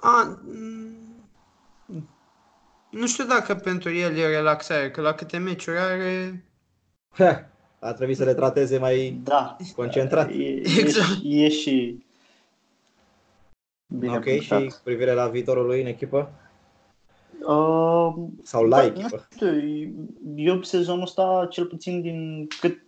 [0.00, 0.38] A,
[2.90, 6.44] nu știu dacă pentru el e relaxare, că la câte meciuri are...
[7.78, 10.30] A trebuit să le trateze mai Da, concentrat.
[10.30, 11.08] e, e, Exact.
[11.20, 12.04] și- e și
[13.86, 14.60] bine ok, punctat.
[14.60, 16.32] și cu privire la viitorul lui în echipă?
[17.46, 19.26] Uh, Sau la Bă, echipă?
[19.30, 19.48] Nu știu,
[20.36, 22.80] eu sezonul ăsta, cel puțin din cât,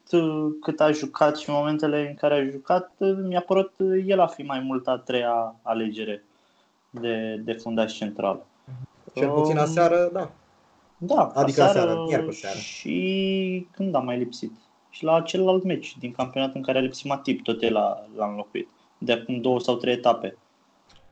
[0.60, 2.92] cât a jucat și momentele în care a jucat,
[3.28, 3.72] mi-a părut
[4.06, 6.24] el a fi mai mult a treia alegere
[6.90, 8.46] de, de fundaș central.
[9.14, 10.30] Cel puțin Um, aseară, da.
[10.98, 12.56] Da, Adică aseară, miercuri seara.
[12.56, 14.52] Și când a mai lipsit?
[14.90, 18.28] Și la celălalt meci din campionat în care a lipsit Matip, tot el l-a, l-a
[18.28, 18.68] înlocuit.
[18.98, 20.36] De acum două sau trei etape.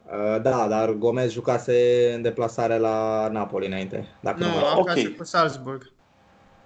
[0.07, 4.09] Uh, Da, dar Gomez jucase în deplasare la Napoli înainte.
[4.21, 5.17] Dacă Nu, nu, mă acasă Ok.
[5.17, 5.93] cu Salzburg.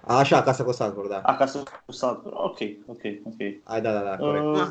[0.01, 1.21] Așa, acasă cu Salzburg, da.
[1.23, 2.35] Acasă cu Salzburg.
[2.37, 3.39] Ok, ok, ok.
[3.63, 4.45] Ai, da, da, da, corect.
[4.45, 4.67] Uh,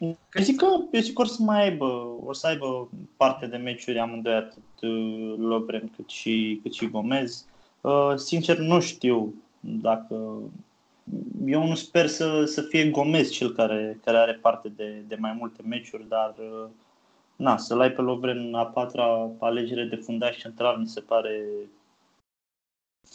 [0.00, 3.56] eu zic că, eu zic că or să mai aibă, o să aibă parte de
[3.56, 7.44] meciuri amândoi, atât uh, Lovren cât și, cât și Gomez.
[7.80, 10.14] Uh, sincer, nu știu dacă...
[11.46, 15.36] Eu nu sper să, să fie Gomez cel care, care are parte de, de mai
[15.38, 16.68] multe meciuri, dar uh,
[17.40, 21.44] na, să-l ai pe Lovren a patra alegere de fundaș central mi se pare...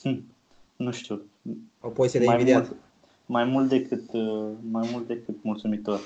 [0.02, 0.36] Hm,
[0.76, 1.22] nu știu,
[1.82, 2.68] O poziție de mai invidiat.
[2.68, 2.80] mult,
[3.26, 6.00] mai mult decât, uh, mai mult decât mulțumitor.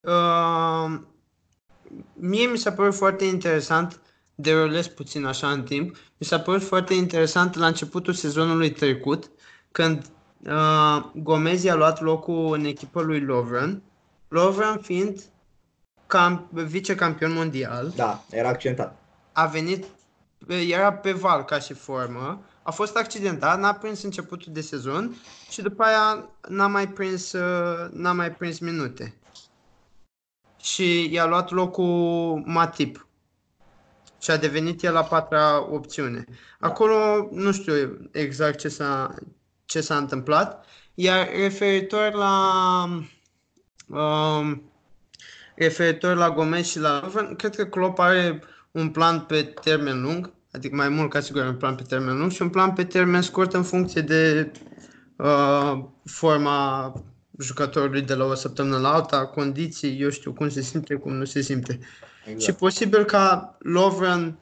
[0.00, 0.98] Uh,
[2.14, 4.00] mie mi s-a părut foarte interesant,
[4.34, 9.30] derulez puțin așa în timp, mi s-a părut foarte interesant la începutul sezonului trecut,
[9.72, 10.10] când
[10.46, 13.82] uh, Gomez i-a luat locul în echipa lui Lovren,
[14.28, 15.30] Lovren fiind
[16.06, 18.98] cam, vicecampion mondial, Da, era accentat.
[19.32, 19.84] a venit,
[20.48, 25.16] era pe val ca și formă, a fost accidentat, n-a prins începutul de sezon
[25.50, 29.14] și după aia n-a mai prins, uh, n-a mai prins minute.
[30.62, 33.06] Și i-a luat locul Matip.
[34.20, 36.24] Și a devenit el la patra opțiune.
[36.60, 39.14] Acolo nu știu exact ce s-a,
[39.64, 40.66] ce s-a întâmplat.
[40.94, 42.44] Iar referitor la
[43.86, 44.70] um,
[45.56, 50.32] referitor la Gomez și la Lovren, cred că Klopp are un plan pe termen lung,
[50.52, 53.22] adică mai mult ca sigur un plan pe termen lung și un plan pe termen
[53.22, 54.52] scurt în funcție de
[55.16, 56.92] uh, forma
[57.38, 61.24] jucătorului de la o săptămână la alta, condiții, eu știu cum se simte, cum nu
[61.24, 61.78] se simte.
[62.24, 62.40] Exact.
[62.40, 64.38] Și posibil ca Lovren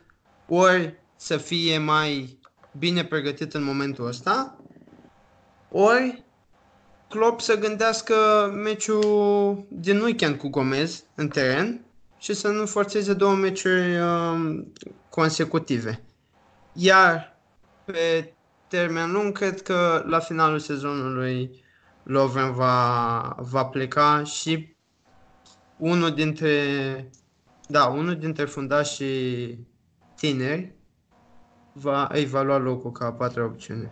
[0.49, 2.39] ori să fie mai
[2.79, 4.59] bine pregătit în momentul ăsta,
[5.71, 6.25] ori
[7.15, 8.15] Klopp să gândească
[8.55, 11.85] meciul din weekend cu Gomez în teren
[12.19, 14.73] și să nu forțeze două meciuri um,
[15.09, 16.05] consecutive.
[16.73, 17.39] Iar
[17.85, 18.33] pe
[18.69, 21.65] termen lung, cred că la finalul sezonului
[22.03, 24.77] Lovren va, va pleca și
[25.77, 27.11] unul dintre
[27.67, 29.67] da, unul dintre fundașii
[30.17, 30.75] tineri
[31.73, 33.91] va, îi va lua locul ca a patra opțiune.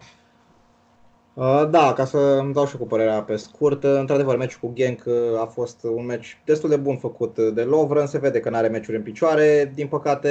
[1.34, 4.70] Uh, Da, ca să îmi dau și cu părerea pe scurt, uh, într-adevăr, meciul cu
[4.74, 8.40] Genk uh, a fost un meci destul de bun făcut uh, de Lovren, se vede
[8.40, 10.28] că nu are meciuri în picioare, din păcate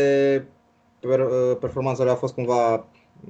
[1.00, 2.86] per, uh, performanța lui a fost cumva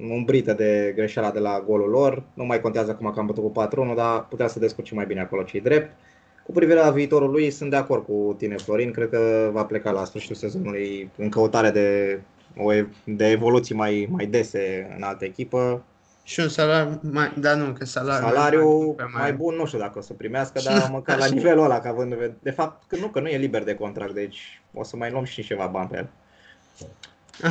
[0.08, 3.50] umbrită de greșeala de la golul lor, nu mai contează acum că am bătut cu
[3.92, 5.96] 4-1, dar putea să descurce mai bine acolo cei drept.
[6.44, 9.90] Cu privire la viitorul lui, sunt de acord cu tine, Florin, cred că va pleca
[9.90, 12.20] la sfârșitul sezonului în căutare de,
[12.56, 15.84] o ev- de evoluții mai, mai dese în altă echipă.
[16.24, 19.98] Și un salariu mai, da nu, că salariul Salariu mai, mai bun, nu știu dacă
[19.98, 22.38] o să primească, dar măcar la nivelul ăla, că având în vedere.
[22.42, 25.24] De fapt, că nu, că nu e liber de contract, deci o să mai luăm
[25.24, 26.08] și ceva bani pe el.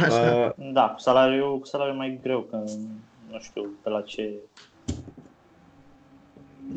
[0.03, 0.53] Așa.
[0.57, 2.55] Uh, Da, cu salariul, cu salariul mai greu, că
[3.31, 4.29] nu știu pe la ce,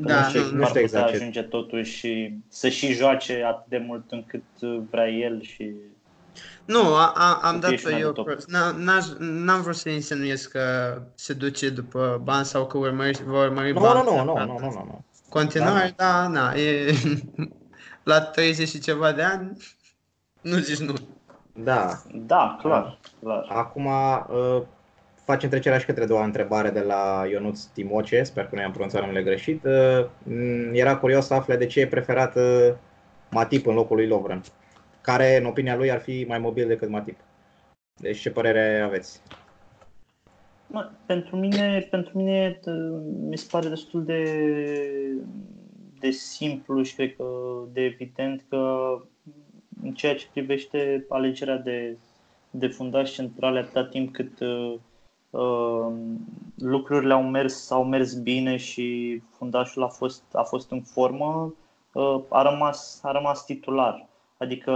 [0.03, 0.63] pe da, la ce nu, nu nu.
[0.63, 4.43] ar știu putea exact ce- ajunge totuși și să și joace atât de mult încât
[4.91, 5.71] vrea el și
[6.65, 8.07] Nu, a, a, am Să dat fie și mai eu.
[8.07, 8.25] de top.
[8.27, 8.49] prost.
[8.51, 10.61] N-a- n-aș- N-am vrut să insinuez că
[11.15, 14.03] se duce după bani sau că urmări, va urmări nu, bani.
[14.05, 14.47] nu, nu, nu, neapărat.
[14.49, 15.05] nu, nu, nu, nu.
[15.29, 16.95] Continuare, da, na, e
[18.03, 19.57] la 30 și ceva de ani,
[20.41, 20.95] nu zici nu.
[21.53, 23.45] Da, da, clar, clar.
[23.49, 24.63] acum uh,
[25.25, 28.71] facem trecerea și către a doua întrebare de la Ionuț Timoce, sper că nu i-am
[28.71, 29.65] pronunțat numele greșit.
[29.65, 32.73] Uh, m, Era curios să afle de ce e preferat uh,
[33.31, 34.43] Matip în locul lui Lovren,
[35.05, 37.19] care, în opinia lui, ar fi mai mobil decât Matip.
[38.01, 39.23] Deci ce părere aveți?
[40.67, 44.23] Mă, pentru mine, pentru mine t- mi se pare destul de,
[45.99, 47.25] de simplu și cred că
[47.73, 48.95] de evident că
[49.83, 51.97] în ceea ce privește alegerea de,
[52.51, 54.75] de fundași centrale atâta timp cât uh,
[55.31, 55.93] uh,
[56.57, 61.55] lucrurile au mers, au mers bine și fundașul a fost, a fost în formă,
[61.93, 64.09] uh, a, rămas, a rămas titular.
[64.45, 64.73] Adică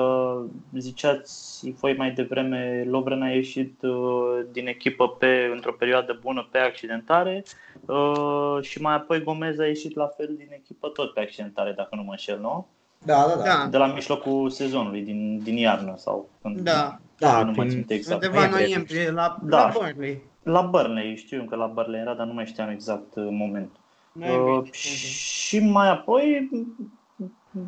[0.79, 6.59] ziceați voi mai devreme, Lovren a ieșit uh, din echipă pe, într-o perioadă bună pe
[6.59, 7.43] accidentare
[7.87, 11.89] uh, și mai apoi Gomez a ieșit la fel din echipă tot pe accidentare, dacă
[11.97, 12.67] nu mă înșel, nu?
[13.05, 13.43] Da, da, da.
[13.45, 13.67] Da.
[13.71, 16.99] De la mijlocul sezonului, din, din iarnă sau când, Da.
[17.19, 18.23] Da, nu mai prin- țin exact.
[18.25, 18.75] Undeva în noiembrie.
[18.75, 19.63] noiembrie, la, Da.
[19.63, 20.23] la Burnley.
[20.43, 23.81] La Burnley, știu că la Burnley era, dar nu mai știam exact uh, momentul.
[24.13, 24.55] Noiembrie.
[24.57, 26.49] Uh, și mai apoi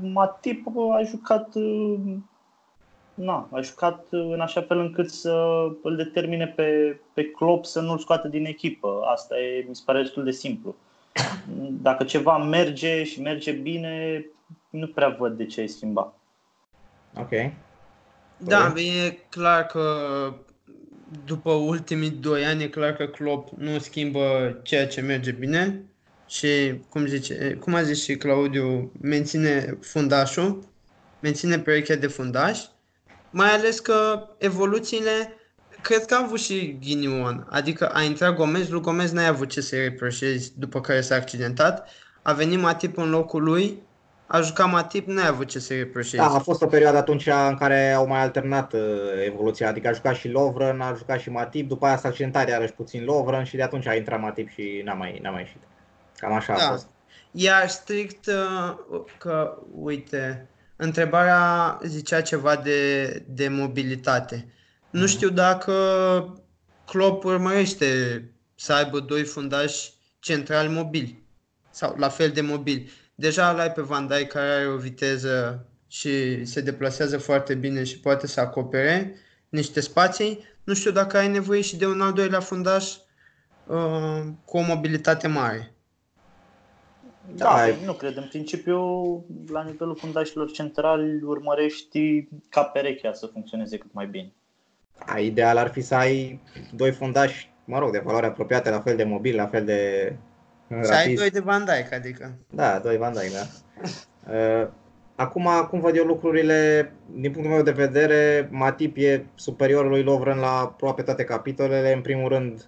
[0.01, 2.17] Matip a jucat uh,
[3.15, 7.81] na, a jucat uh, în așa fel încât să îl determine pe, pe Klopp să
[7.81, 9.01] nu-l scoată din echipă.
[9.05, 10.75] Asta e, mi se pare destul de simplu.
[11.83, 14.27] Dacă ceva merge și merge bine,
[14.71, 16.13] nu prea văd de ce ai schimba.
[17.19, 17.53] Ok.
[18.37, 19.83] Da, e clar că
[21.25, 25.85] după ultimii doi ani e clar că Klopp nu schimbă ceea ce merge bine
[26.31, 30.65] și, cum, zice, cum a zis și Claudiu, menține fundașul,
[31.21, 32.61] menține perechea de fundaș,
[33.31, 35.35] mai ales că evoluțiile,
[35.83, 39.61] cred că a avut și ghinion, adică a intrat Gomez, lui Gomez n-ai avut ce
[39.61, 41.89] să-i reproșezi după care s-a accidentat,
[42.23, 43.83] a venit Matip în locul lui,
[44.27, 46.17] a jucat Matip, n-ai avut ce să-i reproșezi.
[46.17, 48.81] Da, a fost o perioadă atunci în care au mai alternat uh,
[49.27, 52.73] evoluția, adică a jucat și Lovren, a jucat și Matip, după aia s-a accidentat iarăși
[52.73, 55.61] puțin Lovren și de atunci a intrat Matip și n-a mai, n-a mai ieșit.
[56.21, 56.67] Cam așa Da.
[56.67, 56.87] a fost.
[57.31, 58.75] Iar strict uh,
[59.19, 64.53] că, uite, întrebarea zicea ceva de, de mobilitate.
[64.91, 65.75] Nu știu dacă
[66.85, 68.23] Klopp urmărește
[68.55, 71.23] să aibă doi fundași centrali mobili
[71.71, 72.91] sau la fel de mobili.
[73.15, 77.85] Deja îl ai pe Van Dijk care are o viteză și se deplasează foarte bine
[77.85, 79.15] și poate să acopere
[79.49, 80.45] niște spații.
[80.65, 82.95] Nu știu dacă ai nevoie și de un al doilea fundaș
[83.67, 85.75] uh, cu o mobilitate mare.
[87.37, 88.17] Da, Da, păi nu cred.
[88.17, 88.79] În principiu,
[89.49, 94.33] la nivelul fundașilor centrali, urmărești ca perechea să funcționeze cât mai bine.
[95.07, 96.41] A, ideal ar fi să ai
[96.75, 100.13] doi fundași, mă rog, de valoare apropiate, la fel de mobil, la fel de
[100.69, 101.19] uh, Să ai rapid.
[101.19, 102.39] doi de Van Dijk, adică.
[102.51, 103.47] Da, doi Van Dijk, da.
[104.63, 104.69] Uh,
[105.17, 110.39] Acum, cum văd eu lucrurile, din punctul meu de vedere, Matip e superior lui Lovren
[110.39, 111.93] la aproape toate capitolele.
[111.93, 112.65] În primul rând,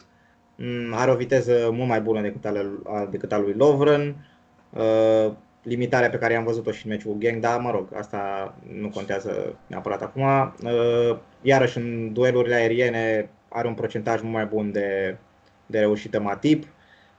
[0.57, 4.17] m, are o viteză mult mai bună decât, ale, a- decât a lui Lovren.
[4.77, 5.33] Uh,
[5.65, 8.89] Limitarea pe care am văzut-o și în meciul cu Gang, dar mă rog, asta nu
[8.89, 10.55] contează neapărat acum.
[10.63, 15.17] Uh, Iarăși, în duelurile aeriene are un procentaj mult mai bun de,
[15.67, 16.65] de reușită Matip.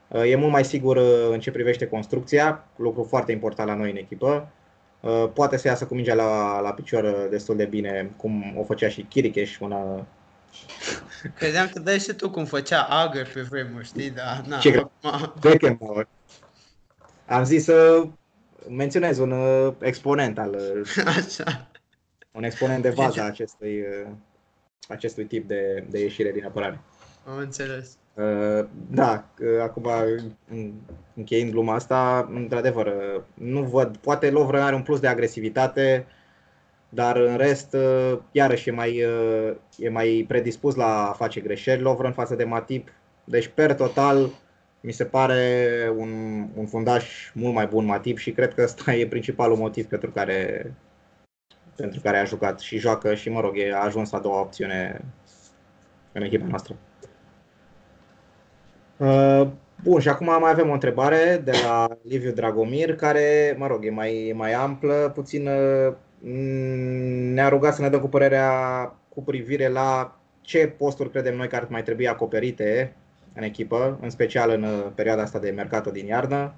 [0.08, 3.90] Uh, E mult mai sigur uh, în ce privește construcția, lucru foarte important la noi
[3.90, 4.48] în echipă.
[5.00, 8.62] Uh, Poate să iasă cu mingea la, la picior uh, destul de bine, cum o
[8.64, 10.06] făcea și Chiricheș până...
[11.36, 14.10] Credeam că dai și tu cum făcea Agăr pe vremuri, știi?
[14.10, 14.82] Da, na, Ce cred?
[15.02, 16.06] acum- Beckenbauer.
[17.26, 18.06] Am zis să
[18.68, 21.70] menționez un uh, exponent al, uh, Așa.
[22.32, 24.10] un exponent de bază a acestui, uh,
[24.88, 26.80] acestui tip de, de ieșire din apărare.
[27.26, 27.96] Am înțeles.
[28.14, 29.86] Uh, Da, uh, acum
[30.50, 30.72] în-
[31.14, 36.06] încheiind gluma asta, într-adevăr, uh, nu văd, poate Lovren are un plus de agresivitate,
[36.88, 41.82] dar în rest, uh, iarăși e mai, uh, e mai predispus la a face greșeli
[41.82, 42.88] Lovren față de Matip,
[43.24, 44.30] deci per total
[44.84, 46.10] mi se pare un,
[46.54, 50.72] un fundaș mult mai bun Matip și cred că ăsta e principalul motiv pentru care,
[51.76, 55.04] pentru care a jucat și joacă și, mă rog, e, a ajuns la doua opțiune
[56.12, 56.76] în echipa noastră.
[58.96, 59.48] Uh,
[59.82, 63.90] Bun, și acum mai avem o întrebare de la Liviu Dragomir, care, mă rog, e
[63.90, 68.50] mai, e mai amplă, puțin uh, m, ne-a rugat să ne dăm cu părerea
[69.08, 72.96] cu privire la ce posturi credem noi că ar mai trebui acoperite
[73.34, 76.54] în echipă, în special în uh, perioada asta de mercato din iarnă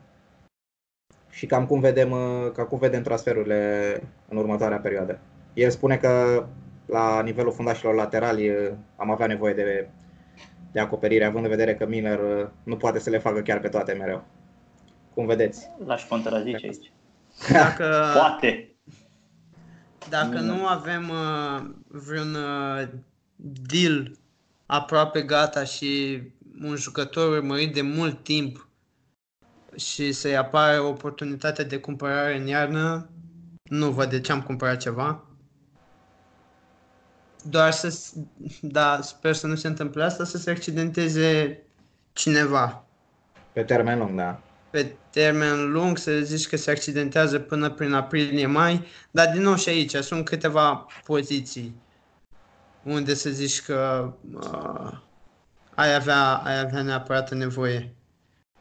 [1.31, 5.19] și cam cum vedem, uh, ca cum vedem transferurile în următoarea perioadă.
[5.55, 6.45] El spune că
[6.87, 9.89] la nivelul fundașilor laterali uh, am avea nevoie de
[10.77, 13.69] de acoperire, având în vedere că Miller uh, nu poate să le facă chiar pe
[13.69, 14.25] toate mereu.
[15.15, 15.71] Cum vedeți?
[15.87, 16.93] L-aș contrazice aici.
[17.51, 18.75] Dacă, Poate.
[20.09, 22.89] dacă nu avem uh, vreun uh,
[23.73, 24.11] deal
[24.67, 26.23] aproape gata și
[26.63, 28.69] un jucător urmărit de mult timp
[29.77, 33.11] și să-i apară oportunitatea de cumpărare în iarnă,
[33.63, 35.25] nu văd de ce am cumpărat ceva.
[37.45, 38.13] Doar să, s-
[38.61, 41.63] da, sper să nu se întâmple asta, să se accidenteze
[42.13, 42.85] cineva
[43.53, 44.41] Pe termen lung, da.
[44.71, 49.69] pe termen lung, să zici că se accidentează până prin aprilie-mai, dar din nou și
[49.69, 51.83] aici sunt câteva poziții
[52.83, 54.99] unde să zici că uh,
[55.77, 57.95] ai, avea, ai avea neapărat nevoie.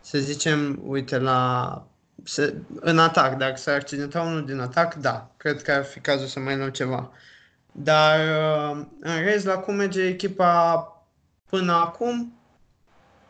[0.01, 1.88] Să zicem, uite, la
[2.24, 6.28] se, în atac, dacă s-ar accidenta unul din atac, da, cred că ar fi cazul
[6.28, 7.11] să mai luăm ceva.
[7.72, 10.89] Dar uh, în rest, la cum merge echipa
[11.49, 12.39] până acum,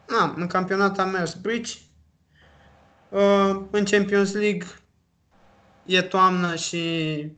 [0.07, 1.73] na, în campionat a mers Bridge,
[3.09, 4.67] uh, în Champions League
[5.86, 7.31] e toamnă și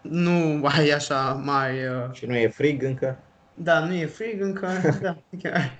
[0.00, 1.86] nu ai așa mai...
[1.86, 2.12] Uh...
[2.12, 3.18] Și nu e frig încă?
[3.62, 4.68] Da, nu e frig încă,
[5.02, 5.78] da, chiar.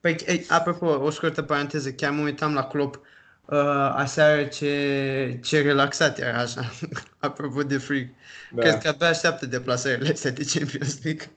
[0.00, 2.94] Păi, ei, apropo, o scurtă paranteză, chiar mă uitam la club
[3.44, 6.70] uh, aseară ce, ce relaxat era așa,
[7.18, 8.08] apropo de frig.
[8.50, 8.62] Da.
[8.62, 11.30] Cred că abia așteaptă deplasările astea de Champions League.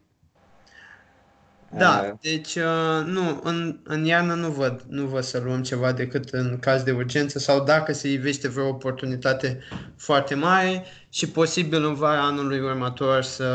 [1.78, 2.18] Da, uh.
[2.22, 6.58] deci uh, nu, în, în iarnă nu văd, nu văd să luăm ceva decât în
[6.60, 9.60] caz de urgență sau dacă se ivește vreo oportunitate
[9.98, 13.46] foarte mare și posibil în vara anului următor să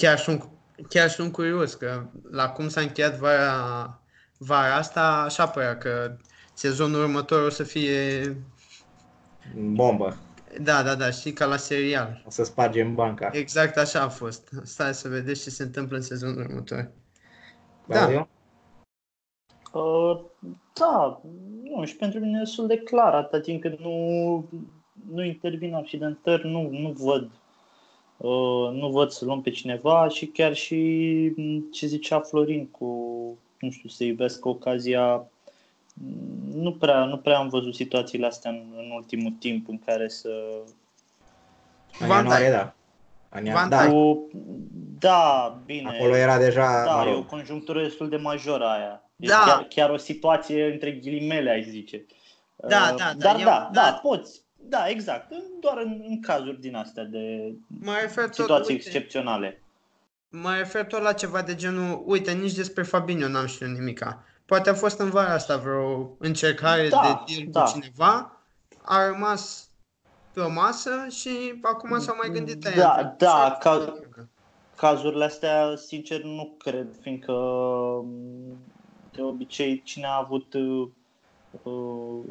[0.00, 0.48] chiar sunt,
[0.88, 4.02] chiar sunt curios că la cum s-a încheiat vara,
[4.38, 6.16] vara asta, așa părea că
[6.54, 8.36] sezonul următor o să fie
[9.54, 10.16] bombă.
[10.60, 12.22] Da, da, da, știi, ca la serial.
[12.26, 13.28] O să spargem banca.
[13.32, 14.48] Exact așa a fost.
[14.62, 16.90] Stai să vedeți ce se întâmplă în sezonul următor.
[17.86, 18.28] Da.
[19.72, 20.20] Uh,
[20.74, 21.20] da,
[21.62, 24.48] nu, și pentru mine e destul de clar, atâta timp cât nu,
[25.10, 27.39] nu intervin accidentări, nu, nu văd uh,
[28.72, 31.32] nu văd să luăm pe cineva și chiar și
[31.72, 32.86] ce zicea Florin cu,
[33.60, 35.24] nu știu, să iubesc ocazia
[36.54, 40.28] nu prea, nu prea am văzut situațiile astea în, în ultimul timp în care să...
[42.00, 42.74] În ianuarie, da.
[43.28, 43.66] În ia...
[43.68, 43.86] da.
[43.90, 44.28] Cu...
[44.98, 45.88] da, bine.
[45.88, 47.12] Acolo era deja, Da, mă rog.
[47.12, 49.02] e o conjunctură destul de majoră aia.
[49.16, 49.42] E Da.
[49.46, 52.06] chiar, chiar o situație între ghilimele, aș zice.
[52.56, 53.80] Da, Uh, da, da, Dar eu- da, da.
[53.80, 54.42] da, poți.
[54.68, 55.30] Da, exact.
[55.32, 59.62] În- Doar în, în cazuri din astea de Mă refer tot, situații uite, excepționale.
[60.28, 64.24] mă refer tot la ceva de genul, uite, nici despre Fabinho n-am știut nimica.
[64.44, 67.62] Poate a fost în vara asta vreo încercare Da, de deal da.
[67.62, 68.40] cu cineva,
[68.82, 69.68] a rămas
[70.32, 73.14] pe o masă și acum s-au mai gândit la Da, ea.
[73.18, 73.94] da, ca-
[74.76, 77.32] Cazurile astea, sincer, nu cred, fiindcă
[79.12, 80.88] de obicei cine a avut uh,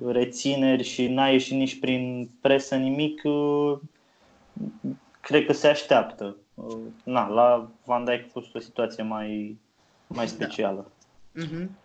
[0.05, 3.79] rețineri și n-a ieșit nici prin presă nimic, uh,
[5.21, 6.35] cred că se așteaptă.
[6.53, 9.57] Uh, na, la Van Dijk a fost o situație mai,
[10.07, 10.91] mai specială.
[11.31, 11.77] Mhm.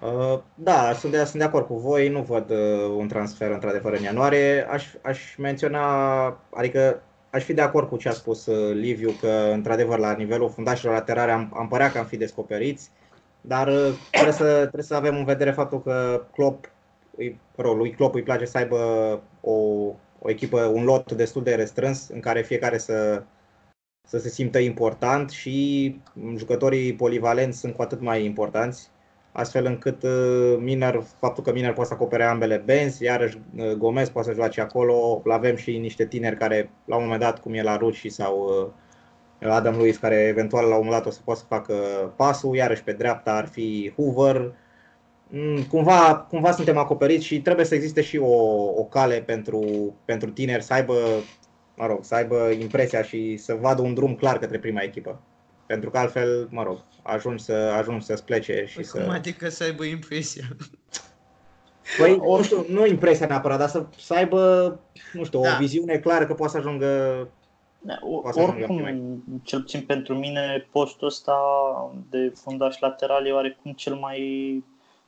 [0.00, 3.92] Uh, Da, sunt de, sunt de acord cu voi, nu văd uh, un transfer într-adevăr
[3.92, 4.66] în ianuarie.
[4.70, 9.50] Aș, aș menționa, adică aș fi de acord cu ce a spus uh, Liviu, că
[9.52, 12.90] într-adevăr la nivelul fundașilor laterale am, am părea că am fi descoperiți,
[13.40, 16.70] dar uh, trebuie să, trebuie să avem în vedere faptul că Klopp,
[17.16, 18.76] îi, mă rog, lui Klopp îi place să aibă
[19.40, 19.52] o,
[20.18, 23.22] o echipă, un lot destul de restrâns în care fiecare să,
[24.08, 25.96] să se simtă important și
[26.36, 28.90] jucătorii polivalenți sunt cu atât mai importanți
[29.36, 34.08] astfel încât uh, Miner, faptul că Miner poate să acopere ambele benzi, iarăși uh, Gomez
[34.08, 37.62] poate să joace acolo, avem și niște tineri care la un moment dat, cum e
[37.62, 38.72] la Ruci sau
[39.40, 41.74] uh, Adam Luiz, care eventual la un moment dat o să poată să facă
[42.16, 44.52] pasul, iarăși pe dreapta ar fi Hoover.
[45.28, 48.34] Mm, Cumva, cumva suntem acoperiți și trebuie să existe și o,
[48.76, 49.62] o cale pentru,
[50.04, 50.94] pentru tineri să aibă,
[51.76, 55.20] mă rog, să aibă impresia și să vadă un drum clar către prima echipă.
[55.66, 58.98] Pentru că altfel, mă rog, ajungi să ajungi să-ți plece și Păi să...
[59.00, 60.44] cum adică să aibă impresia?
[61.98, 64.40] Păi, nu știu, nu impresia neapărat, dar să, să aibă,
[65.12, 65.54] nu știu, Da.
[65.54, 66.86] o viziune clară că poate să ajungă...
[67.80, 71.36] Da, o- Poate să ajungă Oricum, cel puțin pentru mine, postul ăsta
[72.10, 74.18] de fundaș lateral e oarecum cel mai...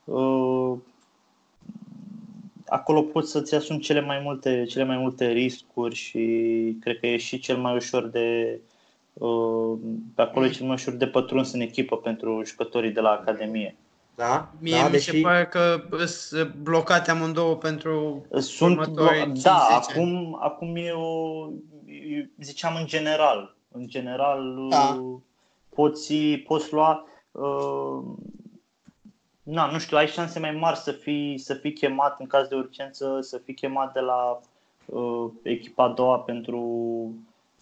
[0.07, 0.79] Uh,
[2.67, 6.21] acolo poți să-ți asumi cele mai multe, cele mai multe riscuri și
[6.81, 8.61] cred că e și cel mai ușor de...
[9.13, 9.79] Uh,
[10.15, 13.77] pe acolo e cel mai ușor de pătruns în echipă pentru jucătorii de la Academie.
[14.15, 15.11] Da, Mie da, mi deși...
[15.11, 19.85] se pare că sunt blocate amândouă pentru Sunt, următorii blo- 5-10 da, ani.
[19.89, 21.49] acum, acum e o,
[21.87, 24.99] e- ziceam în general, în general Da.
[25.03, 25.17] uh,
[25.75, 26.15] poți,
[26.47, 28.03] poți lua, uh,
[29.49, 32.55] na, nu știu, ai șanse mai mari să fii, să fii chemat în caz de
[32.55, 34.41] urgență, să fii chemat de la
[34.85, 36.61] uh, echipa a doua pentru,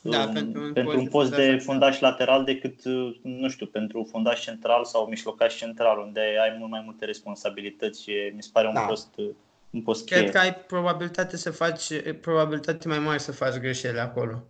[0.01, 3.17] Da, um, pentru un pentru post un de post de fundaș fundaș lateral decât, uh,
[3.23, 8.33] nu știu, pentru fundaș central sau mijlocaș central, unde ai mult mai multe responsabilități și
[8.35, 8.81] mi se pare un Da.
[8.81, 9.31] post, uh,
[9.71, 10.21] un post cheie.
[10.21, 14.43] Cred că ai probabilitate să faci, probabilitate mai mare să faci greșeli acolo.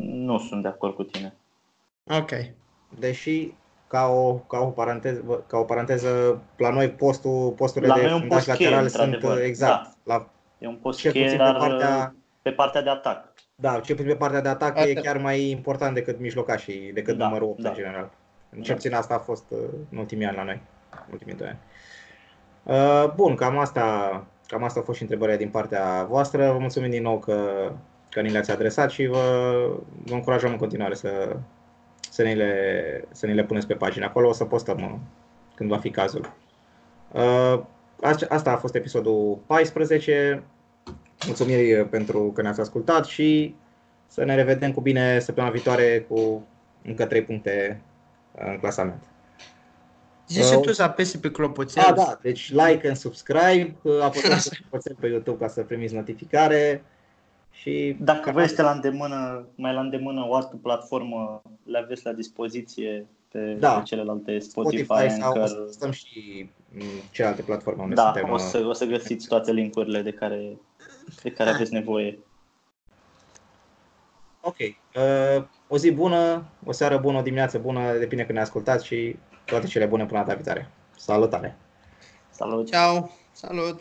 [0.00, 1.34] Nu sunt de acord cu tine.
[2.04, 2.30] Ok.
[2.98, 3.52] Deși,
[3.90, 8.10] ca o, ca o, paranteză, ca o paranteză, la noi postul, posturile La de noi
[8.10, 9.90] e un fundaș post cheie, lateral sunt într-adevăr, exact.
[10.02, 10.26] La,
[10.58, 13.32] E un post cel cheie, puțin dar pe partea, pe partea de atac.
[13.54, 17.16] da, cel puțin pe partea de atac e Partea- chiar mai important decât mijlocașii, decât
[17.16, 17.68] Da, numărul 8 da.
[17.68, 18.10] în general.
[18.50, 18.64] În Da.
[18.64, 19.58] cel puțin asta a fost uh,
[19.90, 20.60] în ultimii ani la noi,
[21.06, 21.58] în ultimii doi ani.
[22.62, 26.50] Uh, bun, cam asta, cam asta au fost și întrebările din partea voastră.
[26.52, 27.70] Vă mulțumim din nou că,
[28.10, 29.18] că ni le-ați adresat și vă,
[30.04, 31.36] vă încurajăm în continuare să,
[32.10, 34.28] să, ni le, să ni le puneți pe pagina acolo.
[34.28, 34.98] O să postăm uh,
[35.54, 36.32] când va fi cazul.
[37.12, 37.60] Uh,
[38.28, 40.42] asta a fost episodul 14.
[41.26, 43.54] Mulțumiri pentru că ne-ați ascultat și
[44.06, 46.46] să ne revedem cu bine săptămâna viitoare cu
[46.82, 47.80] încă 3 puncte
[48.34, 49.02] în clasament.
[50.28, 51.82] Zici și tu să apesi pe clopoțel.
[51.86, 56.84] Da, da, deci like and subscribe, apăsați pe clopoțel pe YouTube ca să primiți notificare.
[57.60, 62.12] Și dacă vă este la îndemână, mai la îndemână o altă platformă, le aveți la
[62.12, 63.72] dispoziție pe, da.
[63.72, 65.46] pe celelalte Spotify, Spotify Anchor.
[65.46, 66.50] Sau stăm și
[67.10, 68.30] celelalte platforme unde da, suntem.
[68.30, 70.58] o să, o să găsiți toate linkurile de care,
[71.22, 72.18] de care aveți nevoie.
[74.40, 74.58] Ok.
[74.58, 79.16] Uh, o zi bună, o seară bună, o dimineață bună, depinde când ne ascultați și
[79.44, 80.70] toate cele bune până data viitoare.
[80.96, 81.56] Salutare!
[82.30, 82.70] Salut!
[82.70, 83.10] Ciao!
[83.32, 83.80] Salut!